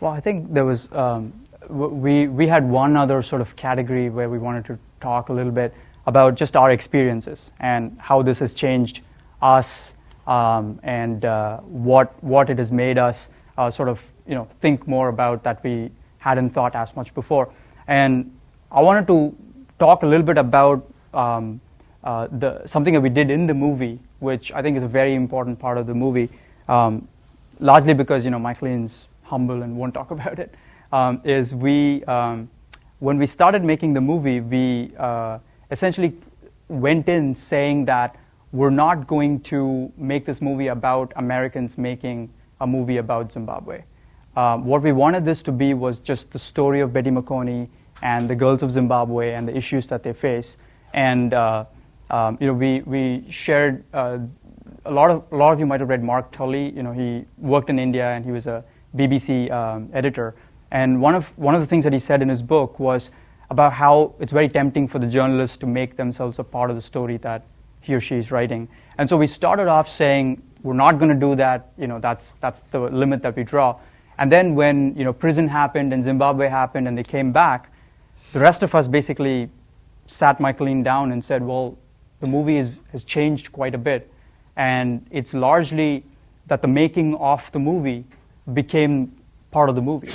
[0.00, 1.32] Well, I think there was um,
[1.68, 5.52] we we had one other sort of category where we wanted to talk a little
[5.52, 5.74] bit
[6.06, 9.00] about just our experiences and how this has changed
[9.42, 9.94] us
[10.26, 13.28] um, and uh, what what it has made us
[13.58, 17.52] uh, sort of you know think more about that we hadn't thought as much before.
[17.86, 18.30] And
[18.70, 19.36] I wanted to
[19.78, 21.60] talk a little bit about um,
[22.04, 25.14] uh, the something that we did in the movie, which I think is a very
[25.14, 26.28] important part of the movie,
[26.68, 27.08] um,
[27.58, 30.54] largely because you know Michealene's humble and won't talk about it.
[30.92, 32.48] Um, is we um,
[33.00, 35.38] when we started making the movie, we uh,
[35.70, 36.14] essentially
[36.68, 38.16] went in saying that
[38.52, 42.30] we're not going to make this movie about Americans making
[42.60, 43.82] a movie about Zimbabwe.
[44.36, 47.68] Um, what we wanted this to be was just the story of Betty Makoni
[48.02, 50.56] and the girls of Zimbabwe and the issues that they face.
[50.92, 51.64] And uh,
[52.10, 54.18] um, you know, we we shared uh,
[54.84, 56.70] a lot of a lot of you might have read Mark Tully.
[56.70, 58.64] You know, he worked in India and he was a
[58.96, 60.34] BBC um, editor.
[60.70, 63.10] And one of one of the things that he said in his book was
[63.50, 66.82] about how it's very tempting for the journalists to make themselves a part of the
[66.82, 67.42] story that
[67.80, 68.68] he or she is writing.
[68.98, 71.72] And so we started off saying, we're not going to do that.
[71.78, 73.76] You know, that's, that's the limit that we draw.
[74.18, 77.72] And then when, you know, prison happened and Zimbabwe happened and they came back,
[78.32, 79.48] the rest of us basically
[80.06, 81.78] sat Michealene down and said, well,
[82.20, 84.10] the movie is, has changed quite a bit.
[84.56, 86.04] And it's largely
[86.46, 88.04] that the making of the movie
[88.52, 89.16] became
[89.50, 90.12] part of the movie.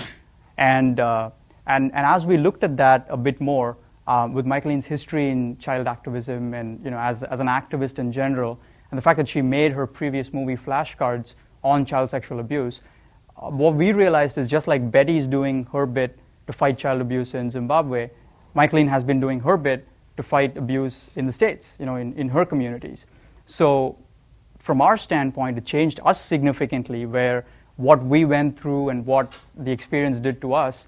[0.57, 1.31] And, uh,
[1.67, 5.57] and, and as we looked at that a bit more, um, with Michealene's history in
[5.57, 8.59] child activism and you know, as, as an activist in general,
[8.91, 12.81] and the fact that she made her previous movie flashcards on child sexual abuse,
[13.37, 17.33] uh, what we realized is just like Betty's doing her bit to fight child abuse
[17.33, 18.11] in Zimbabwe,
[18.55, 22.13] Michaeline has been doing her bit to fight abuse in the States, you know, in,
[22.13, 23.05] in her communities.
[23.47, 23.97] So
[24.59, 29.71] from our standpoint, it changed us significantly where what we went through and what the
[29.71, 30.87] experience did to us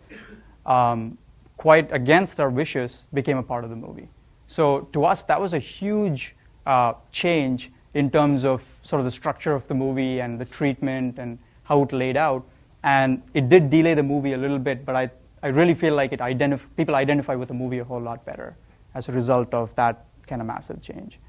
[0.66, 1.18] um,
[1.58, 4.08] quite against our wishes, became a part of the movie.
[4.48, 6.36] So to us, that was a huge
[6.66, 11.18] uh, change in terms of sort of the structure of the movie and the treatment
[11.18, 12.46] and how it laid out.
[12.84, 15.10] And it did delay the movie a little bit, but I,
[15.42, 18.56] I really feel like it identif- people identify with the movie a whole lot better
[18.94, 21.20] as a result of that kind of massive change.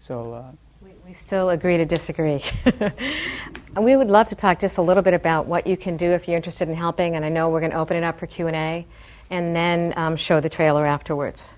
[0.00, 0.32] So.
[0.34, 2.42] Uh, we, we still agree to disagree.
[2.64, 6.12] and we would love to talk just a little bit about what you can do
[6.12, 7.16] if you're interested in helping.
[7.16, 8.86] And I know we're going to open it up for Q and A
[9.30, 11.54] and then um, show the trailer afterwards.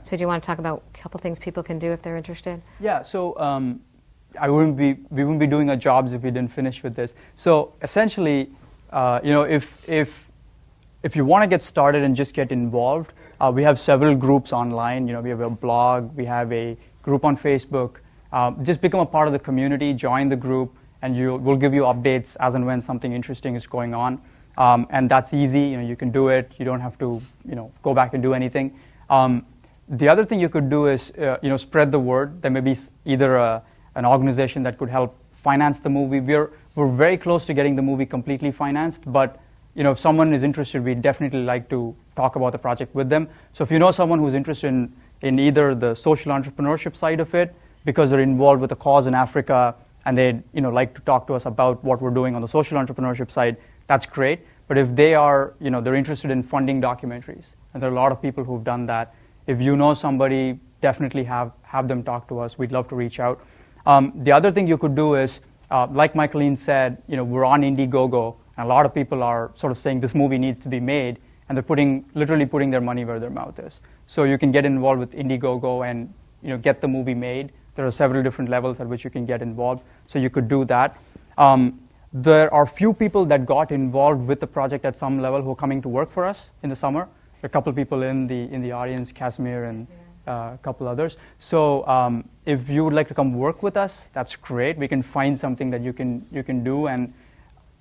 [0.00, 2.18] So, do you want to talk about a couple things people can do if they're
[2.18, 2.60] interested?
[2.78, 3.00] Yeah.
[3.00, 3.80] So, um,
[4.38, 7.14] I wouldn't be we wouldn't be doing our jobs if we didn't finish with this.
[7.36, 8.50] So, essentially,
[8.90, 10.30] uh, you know, if if
[11.02, 14.52] if you want to get started and just get involved, uh, we have several groups
[14.52, 15.06] online.
[15.06, 17.96] You know, we have a blog, we have a group on Facebook.
[18.32, 21.72] Um, just become a part of the community, join the group, and you, we'll give
[21.72, 24.20] you updates as and when something interesting is going on.
[24.56, 25.60] Um, and that's easy.
[25.60, 26.54] You know, you can do it.
[26.58, 28.78] You don't have to, you know, go back and do anything.
[29.10, 29.46] Um,
[29.88, 32.40] the other thing you could do is uh, you know spread the word.
[32.40, 33.62] There may be either a,
[33.94, 36.20] an organization that could help finance the movie.
[36.20, 39.38] We're we're very close to getting the movie completely financed, but
[39.74, 43.08] you know if someone is interested, we'd definitely like to talk about the project with
[43.08, 43.28] them.
[43.52, 47.34] So if you know someone who's interested in, in either the social entrepreneurship side of
[47.34, 47.54] it,
[47.84, 49.74] because they're involved with a cause in Africa
[50.06, 52.48] and they'd you know, like to talk to us about what we're doing on the
[52.48, 53.56] social entrepreneurship side,
[53.86, 54.40] that's great.
[54.68, 57.96] But if they are, you know, they're interested in funding documentaries, and there are a
[57.96, 59.14] lot of people who've done that.
[59.46, 62.58] If you know somebody, definitely have, have them talk to us.
[62.58, 63.44] We'd love to reach out.
[63.86, 67.44] Um, the other thing you could do is, uh, like Michealene said, you know, we're
[67.44, 70.68] on Indiegogo, and a lot of people are sort of saying this movie needs to
[70.68, 73.80] be made, and they're putting, literally putting their money where their mouth is.
[74.06, 77.52] So you can get involved with Indiegogo and you know, get the movie made.
[77.74, 80.64] There are several different levels at which you can get involved, so you could do
[80.66, 80.96] that.
[81.36, 81.80] Um,
[82.12, 85.56] there are few people that got involved with the project at some level who are
[85.56, 87.08] coming to work for us in the summer.
[87.40, 89.88] There are a couple of people in the, in the audience, Casimir and
[90.26, 91.16] uh, a couple others.
[91.40, 94.78] So um, if you would like to come work with us, that's great.
[94.78, 97.12] We can find something that you can, you can do, and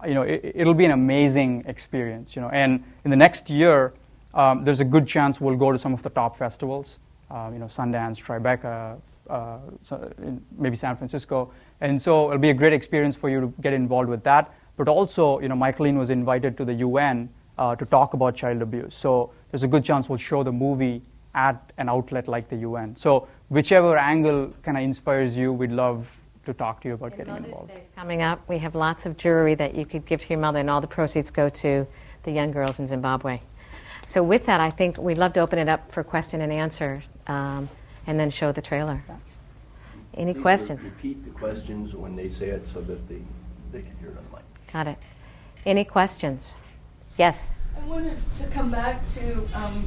[0.08, 2.36] you know, it, will be an amazing experience.
[2.36, 3.94] You know, and in the next year,
[4.34, 7.00] um, there's a good chance we'll go to some of the top festivals.
[7.30, 9.00] Uh, you know, Sundance, Tribeca,
[9.30, 11.52] uh, maybe San Francisco.
[11.82, 14.54] And so it'll be a great experience for you to get involved with that.
[14.78, 18.62] But also, you know, Michealene was invited to the UN uh, to talk about child
[18.62, 18.96] abuse.
[18.96, 21.02] So there's a good chance we'll show the movie
[21.36, 22.96] at an outlet like the UN.
[22.96, 26.08] So whichever angle kind of inspires you, we'd love
[26.46, 27.74] to talk to you about and getting Mother's involved.
[27.74, 28.48] Day's coming up.
[28.48, 30.88] We have lots of jewelry that you could give to your mother, and all the
[30.88, 31.88] proceeds go to
[32.24, 33.42] the young girls in Zimbabwe.
[34.08, 37.04] So with that, I think we'd love to open it up for question and answer.
[37.28, 37.70] Um,
[38.06, 39.04] and then show the trailer.
[40.14, 40.86] Any Please questions?
[40.86, 43.22] Repeat the questions when they say it so that they,
[43.72, 44.72] they can hear it on the mic.
[44.72, 44.98] Got it.
[45.66, 46.56] Any questions?
[47.18, 47.56] Yes.
[47.76, 49.84] I wanted to come back to um,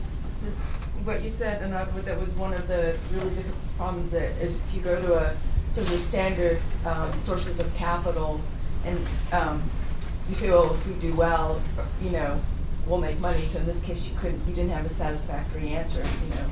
[1.05, 4.11] what you said, and that was one of the really difficult problems.
[4.13, 5.37] that if you go to a
[5.79, 8.41] of the standard um, sources of capital,
[8.85, 8.99] and
[9.33, 9.63] um,
[10.29, 11.61] you say, well, if we do well,
[12.03, 12.41] you know,
[12.87, 13.45] we'll make money.
[13.45, 16.03] So in this case, you couldn't, you didn't have a satisfactory answer.
[16.03, 16.51] You know,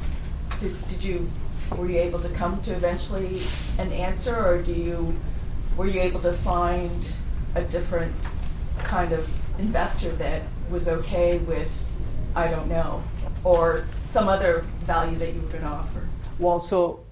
[0.56, 1.30] so did you
[1.76, 3.42] were you able to come to eventually
[3.78, 5.16] an answer, or do you
[5.76, 7.16] were you able to find
[7.54, 8.14] a different
[8.82, 11.72] kind of investor that was okay with
[12.34, 13.02] I don't know,
[13.44, 16.08] or some other value that you were going to offer?
[16.38, 17.03] Well, so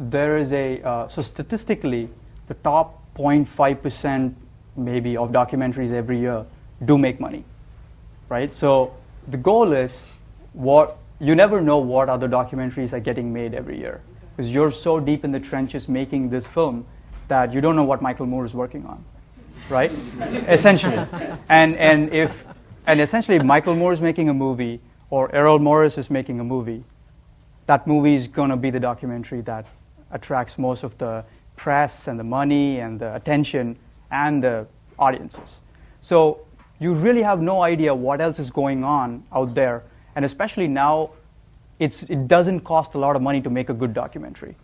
[0.00, 2.08] there is a uh, so statistically,
[2.46, 4.36] the top 0.5 percent
[4.76, 6.46] maybe of documentaries every year
[6.84, 7.44] do make money,
[8.28, 8.56] right?
[8.56, 8.94] So
[9.28, 10.06] the goal is
[10.54, 14.00] what you never know what other documentaries are getting made every year
[14.34, 16.86] because you're so deep in the trenches making this film
[17.28, 19.04] that you don't know what Michael Moore is working on,
[19.68, 19.90] right?
[20.48, 20.96] essentially,
[21.50, 22.46] and and if
[22.86, 24.80] and essentially if Michael Moore is making a movie
[25.10, 26.84] or Errol Morris is making a movie,
[27.66, 29.66] that movie is going to be the documentary that
[30.10, 31.24] attracts most of the
[31.56, 33.76] press and the money and the attention
[34.10, 34.66] and the
[34.98, 35.60] audiences.
[36.00, 36.40] So
[36.78, 39.84] you really have no idea what else is going on out there
[40.14, 41.10] and especially now,
[41.78, 44.56] it doesn't cost a lot of money to make a good documentary.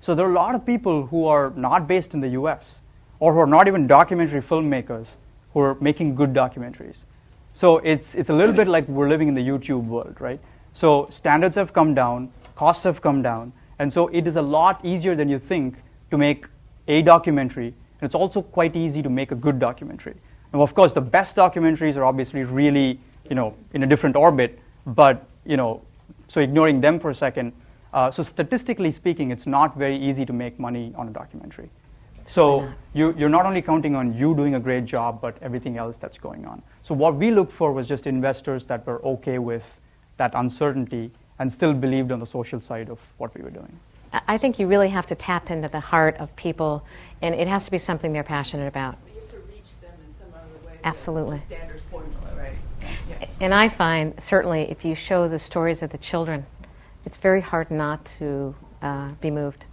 [0.00, 2.82] So there are a lot of people who are not based in the US
[3.20, 5.16] or who are not even documentary filmmakers
[5.52, 7.04] who are making good documentaries.
[7.52, 10.40] So it's, it's a little bit like we're living in the YouTube world, right?
[10.72, 14.84] So standards have come down, costs have come down, and so it is a lot
[14.84, 15.76] easier than you think
[16.10, 16.46] to make
[16.88, 20.14] a documentary, and it's also quite easy to make a good documentary.
[20.52, 24.58] And of course, the best documentaries are obviously really, you know, in a different orbit,
[24.86, 25.82] but you know,
[26.28, 27.52] so ignoring them for a second,
[27.92, 31.70] uh, so statistically speaking, it's not very easy to make money on a documentary.
[32.26, 35.98] So you, you're not only counting on you doing a great job, but everything else
[35.98, 36.62] that's going on.
[36.82, 39.78] So what we looked for was just investors that were okay with
[40.16, 43.78] that uncertainty and still believed on the social side of what we were doing.
[44.28, 46.84] I think you really have to tap into the heart of people,
[47.20, 48.96] and it has to be something they're passionate about.
[49.02, 50.78] So you have to reach them in some other way.
[50.84, 51.38] Absolutely.
[51.38, 53.28] standard formula, right?
[53.40, 56.46] And I find, certainly, if you show the stories of the children,
[57.04, 59.66] it's very hard not to uh, be moved.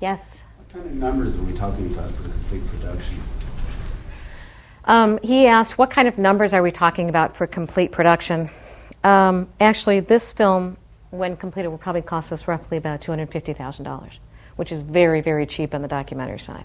[0.00, 0.44] Yes?
[0.58, 3.18] What kind of numbers are we talking about for complete production?
[4.84, 8.50] Um, he asked, What kind of numbers are we talking about for complete production?
[9.04, 10.76] Um, actually, this film,
[11.10, 14.10] when completed, will probably cost us roughly about $250,000,
[14.56, 16.64] which is very, very cheap on the documentary side.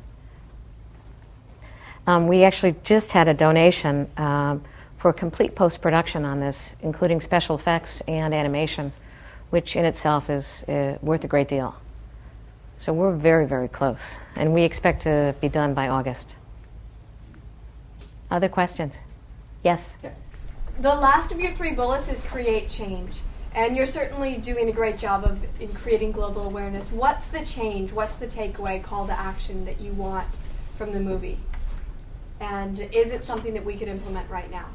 [2.06, 4.64] Um, we actually just had a donation um,
[4.98, 8.92] for complete post production on this, including special effects and animation,
[9.52, 11.76] which in itself is uh, worth a great deal.
[12.78, 16.36] So we're very, very close, and we expect to be done by August.
[18.30, 19.00] Other questions?
[19.62, 19.96] Yes?
[20.80, 23.14] The last of your three bullets is create change.
[23.56, 26.92] And you're certainly doing a great job of in creating global awareness.
[26.92, 27.92] What's the change?
[27.92, 30.28] What's the takeaway call to action that you want
[30.76, 31.38] from the movie?
[32.42, 34.66] And is it something that we could implement right now?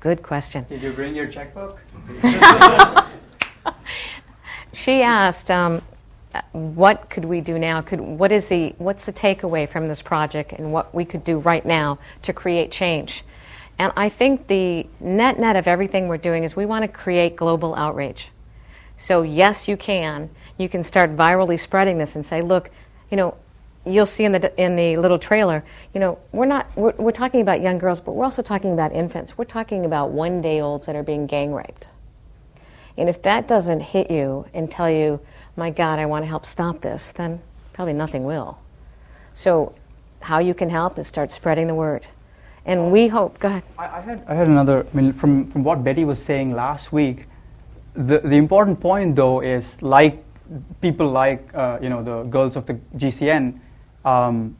[0.00, 0.64] Good question.
[0.68, 1.80] Did you bring your checkbook?
[4.72, 5.82] she asked, um,
[6.52, 7.82] "What could we do now?
[7.82, 11.38] Could what is the what's the takeaway from this project, and what we could do
[11.38, 13.22] right now to create change?"
[13.78, 17.36] And I think the net net of everything we're doing is we want to create
[17.36, 18.28] global outrage.
[18.98, 20.30] So yes, you can.
[20.56, 22.70] You can start virally spreading this and say, "Look,
[23.10, 23.36] you know."
[23.86, 25.64] You'll see in the in the little trailer.
[25.94, 28.92] You know, we're not we're, we're talking about young girls, but we're also talking about
[28.92, 29.38] infants.
[29.38, 31.88] We're talking about one day olds that are being gang raped.
[32.98, 35.20] And if that doesn't hit you and tell you,
[35.56, 37.40] my God, I want to help stop this, then
[37.72, 38.58] probably nothing will.
[39.34, 39.72] So,
[40.20, 42.04] how you can help is start spreading the word.
[42.68, 43.62] And we hope, go ahead.
[43.78, 46.92] I, I had, I had another, I mean, from, from what Betty was saying last
[46.92, 47.24] week,
[47.94, 50.22] the, the important point though is like
[50.82, 53.58] people like, uh, you know, the girls of the GCN
[54.04, 54.54] um,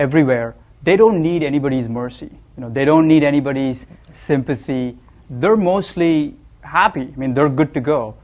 [0.00, 2.28] everywhere, they don't need anybody's mercy.
[2.56, 4.98] You know, they don't need anybody's sympathy.
[5.30, 7.02] They're mostly happy.
[7.02, 8.16] I mean, they're good to go,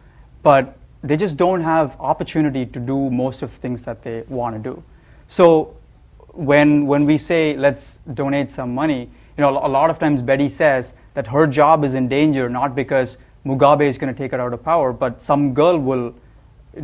[0.42, 4.56] but they just don't have opportunity to do most of the things that they want
[4.56, 4.82] to do.
[5.28, 5.76] So
[6.32, 9.08] when when we say let's donate some money,
[9.40, 12.74] you know, a lot of times Betty says that her job is in danger not
[12.74, 13.16] because
[13.46, 16.14] Mugabe is going to take her out of power, but some girl will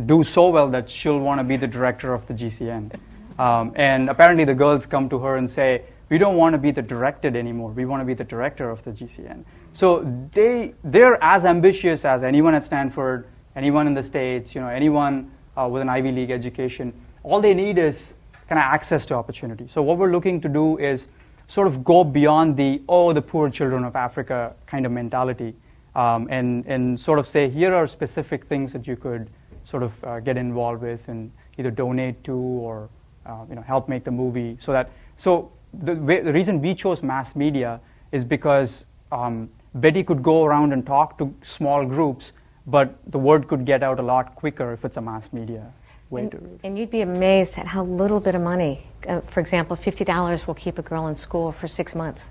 [0.07, 2.99] do so well that she'll want to be the director of the GCN.
[3.37, 6.71] Um, and apparently, the girls come to her and say, "We don't want to be
[6.71, 7.69] the directed anymore.
[7.69, 9.87] We want to be the director of the GCN." So
[10.31, 15.29] they they're as ambitious as anyone at Stanford, anyone in the states, you know, anyone
[15.55, 16.91] uh, with an Ivy League education.
[17.21, 18.15] All they need is
[18.49, 19.67] kind of access to opportunity.
[19.67, 21.07] So what we're looking to do is
[21.47, 25.55] sort of go beyond the oh the poor children of Africa kind of mentality,
[25.95, 29.29] um, and and sort of say here are specific things that you could
[29.63, 32.89] sort of uh, get involved with and either donate to or
[33.25, 34.57] uh, you know help make the movie.
[34.59, 37.79] So that so the, the reason we chose mass media
[38.11, 42.33] is because um, Betty could go around and talk to small groups,
[42.65, 45.71] but the word could get out a lot quicker if it's a mass media
[46.09, 46.59] way and, to.
[46.63, 48.87] And you'd be amazed at how little bit of money.
[49.07, 52.29] Uh, for example, fifty dollars will keep a girl in school for six months.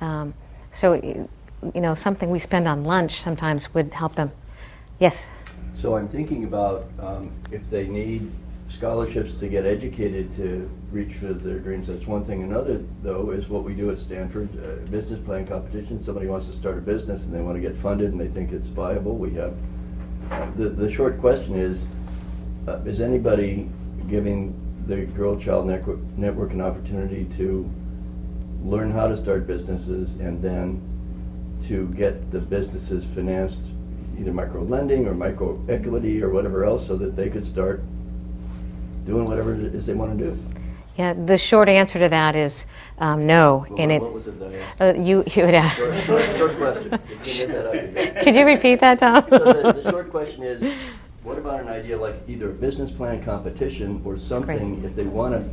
[0.00, 0.34] Um,
[0.72, 4.32] so, you know, something we spend on lunch sometimes would help them.
[4.98, 5.30] Yes.
[5.74, 8.32] So I'm thinking about um, if they need
[8.68, 11.88] scholarships to get educated to reach for their dreams.
[11.88, 12.42] That's one thing.
[12.42, 16.02] Another, though, is what we do at Stanford, uh, business plan competition.
[16.02, 18.50] Somebody wants to start a business and they want to get funded and they think
[18.50, 19.16] it's viable.
[19.16, 19.54] We have
[20.30, 21.86] uh, the the short question is:
[22.66, 23.68] uh, Is anybody
[24.08, 24.54] giving
[24.86, 27.70] the Girl Child Network, network an opportunity to
[28.64, 30.80] learn how to start businesses and then
[31.66, 33.60] to get the businesses financed,
[34.18, 37.82] either micro lending or micro equity or whatever else, so that they could start
[39.04, 40.38] doing whatever it is they want to do?
[40.96, 42.66] Yeah, the short answer to that is
[42.98, 43.66] um, no.
[43.70, 44.38] Well, and what, it, what was it
[44.78, 47.00] that uh, you, you would, uh, Short, short, short question.
[47.10, 49.24] If you can that out, you could you repeat that, Tom?
[49.30, 50.62] So the, the short question is,
[51.22, 55.34] what about an idea like either a business plan competition or something, if they want
[55.34, 55.50] to,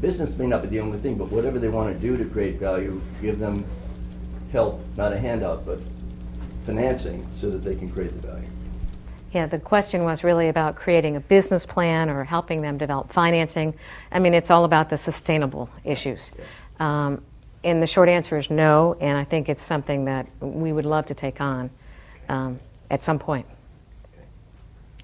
[0.00, 2.58] business may not be the only thing, but whatever they want to do to create
[2.58, 3.66] value, give them
[4.50, 5.78] help, not a handout, but
[6.64, 8.48] financing so that they can create the value.
[9.32, 13.74] Yeah, the question was really about creating a business plan or helping them develop financing.
[14.10, 16.30] I mean, it's all about the sustainable issues.
[16.80, 17.22] Um,
[17.62, 21.06] and the short answer is no, and I think it's something that we would love
[21.06, 21.68] to take on
[22.30, 22.58] um,
[22.90, 23.44] at some point.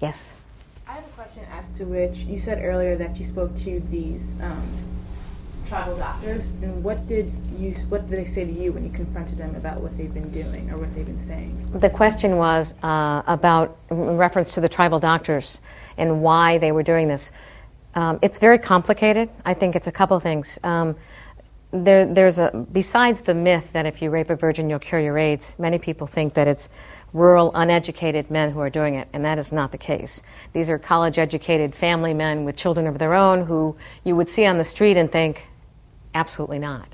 [0.05, 0.35] Yes.
[0.87, 4.39] I have a question as to which you said earlier that you spoke to these
[4.39, 4.61] um,
[5.67, 9.39] tribal doctors, and what did you what did they say to you when you confronted
[9.39, 11.53] them about what they've been doing or what they've been saying?
[11.73, 15.59] The question was uh, about, in reference to the tribal doctors
[15.97, 17.31] and why they were doing this.
[17.95, 19.29] Um, it's very complicated.
[19.43, 20.59] I think it's a couple of things.
[20.63, 20.95] Um,
[21.71, 25.17] there, there's a besides the myth that if you rape a virgin you'll cure your
[25.17, 25.55] AIDS.
[25.59, 26.69] Many people think that it's
[27.13, 30.21] rural, uneducated men who are doing it, and that is not the case.
[30.53, 34.57] These are college-educated family men with children of their own who you would see on
[34.57, 35.47] the street and think,
[36.13, 36.87] absolutely not.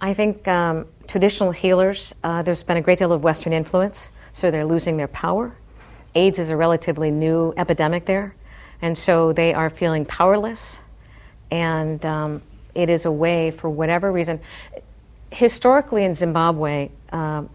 [0.00, 2.12] I think um, traditional healers.
[2.24, 5.56] Uh, there's been a great deal of Western influence, so they're losing their power.
[6.14, 8.34] AIDS is a relatively new epidemic there,
[8.80, 10.78] and so they are feeling powerless,
[11.50, 12.42] and um,
[12.74, 14.40] it is a way, for whatever reason,
[15.30, 17.48] historically in Zimbabwe, um,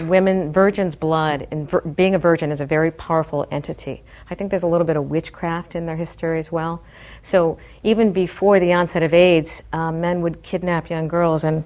[0.00, 4.02] women, virgin's blood, and vir- being a virgin is a very powerful entity.
[4.28, 6.82] I think there's a little bit of witchcraft in their history as well.
[7.22, 11.64] So even before the onset of AIDS, uh, men would kidnap young girls and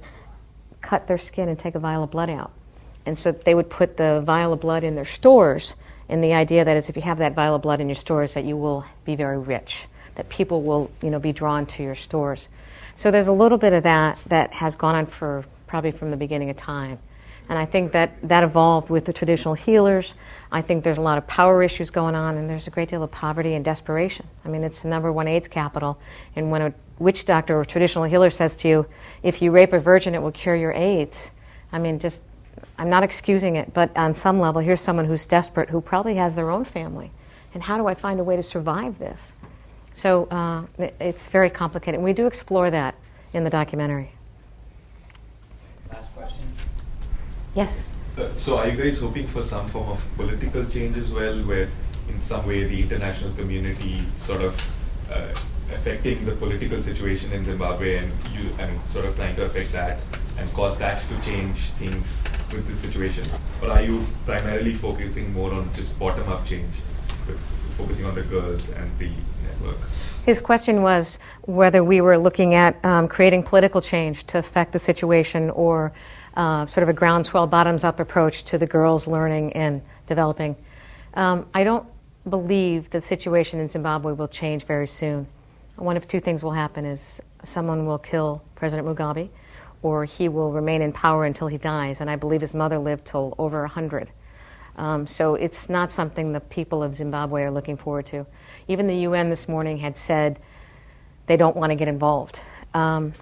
[0.81, 2.53] cut their skin and take a vial of blood out.
[3.07, 5.77] And so they would put the vial of blood in their stores,
[6.09, 8.35] and the idea that is if you have that vial of blood in your stores,
[8.35, 11.95] that you will be very rich, that people will you know, be drawn to your
[11.95, 12.49] stores.
[12.97, 16.17] So there's a little bit of that that has gone on for probably from the
[16.17, 16.99] beginning of time.
[17.49, 20.15] And I think that that evolved with the traditional healers.
[20.51, 23.03] I think there's a lot of power issues going on, and there's a great deal
[23.03, 24.27] of poverty and desperation.
[24.45, 25.99] I mean, it's the number one AIDS capital.
[26.37, 28.87] And when a witch doctor or traditional healer says to you,
[29.23, 31.33] if you rape a virgin, it will cure your AIDS,
[31.71, 32.23] I mean, just,
[32.79, 36.37] I'm not excusing it, but on some level, here's someone who's desperate who probably has
[36.37, 37.11] their own family.
[37.53, 39.33] And how do I find a way to survive this?
[39.95, 40.65] So uh,
[41.01, 41.97] it's very complicated.
[41.97, 42.95] And we do explore that
[43.33, 44.13] in the documentary.
[45.93, 46.45] Last question.
[47.55, 47.89] Yes.
[48.19, 51.69] Uh, so, are you guys hoping for some form of political change as well, where
[52.09, 54.55] in some way the international community sort of
[55.11, 55.35] uh,
[55.73, 59.73] affecting the political situation in Zimbabwe and you, I mean, sort of trying to affect
[59.73, 59.99] that
[60.39, 62.23] and cause that to change things
[62.53, 63.25] with the situation?
[63.63, 66.75] Or are you primarily focusing more on just bottom up change,
[67.71, 69.11] focusing on the girls and the
[70.25, 74.79] His question was whether we were looking at um, creating political change to affect the
[74.79, 75.93] situation or
[76.35, 80.57] uh, sort of a groundswell, bottoms up approach to the girls learning and developing.
[81.15, 81.87] Um, I don't
[82.29, 85.27] believe the situation in Zimbabwe will change very soon.
[85.77, 89.29] One of two things will happen is someone will kill President Mugabe
[89.83, 92.01] or he will remain in power until he dies.
[92.01, 94.09] And I believe his mother lived till over 100.
[94.77, 98.27] Um, so it's not something the people of Zimbabwe are looking forward to.
[98.69, 100.41] Even the UN this morning had said
[101.27, 102.41] they don't want to get involved.
[102.73, 103.13] Um,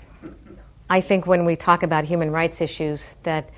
[0.88, 3.50] I think when we talk about human rights issues, that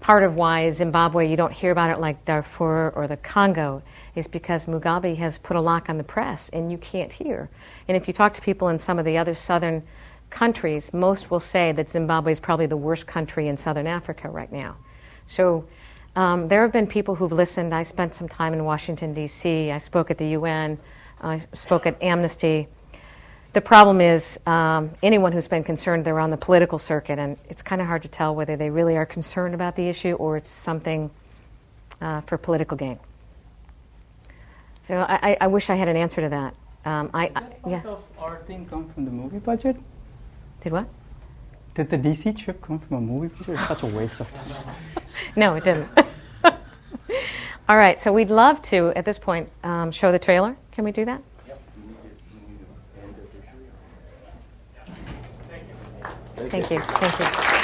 [0.00, 3.82] part of why Zimbabwe you don't hear about it like Darfur or the Congo
[4.14, 7.48] is because Mugabe has put a lock on the press and you can't hear.
[7.88, 9.82] And if you talk to people in some of the other southern
[10.28, 14.52] countries, most will say that Zimbabwe is probably the worst country in southern Africa right
[14.52, 14.76] now.
[15.26, 15.64] So
[16.16, 17.74] um, there have been people who've listened.
[17.74, 20.78] I spent some time in Washington, D.C., I spoke at the UN,
[21.20, 22.68] I spoke at Amnesty.
[23.52, 27.62] The problem is, um, anyone who's been concerned, they're on the political circuit, and it's
[27.62, 30.48] kind of hard to tell whether they really are concerned about the issue or it's
[30.48, 31.10] something
[32.00, 32.98] uh, for political gain.
[34.82, 36.54] So I, I, wish I had an answer to that.
[36.84, 39.76] Um, I, Did that part of our thing come from the movie budget?
[40.60, 40.86] Did what?
[41.74, 43.54] Did the DC trip come from a movie budget?
[43.54, 44.76] It's such a waste of time.
[45.36, 45.88] no, it didn't.
[47.68, 50.56] All right, so we'd love to, at this point, um, show the trailer.
[50.70, 51.20] Can we do that?
[56.36, 56.78] Thank you.
[56.78, 57.63] Thank you.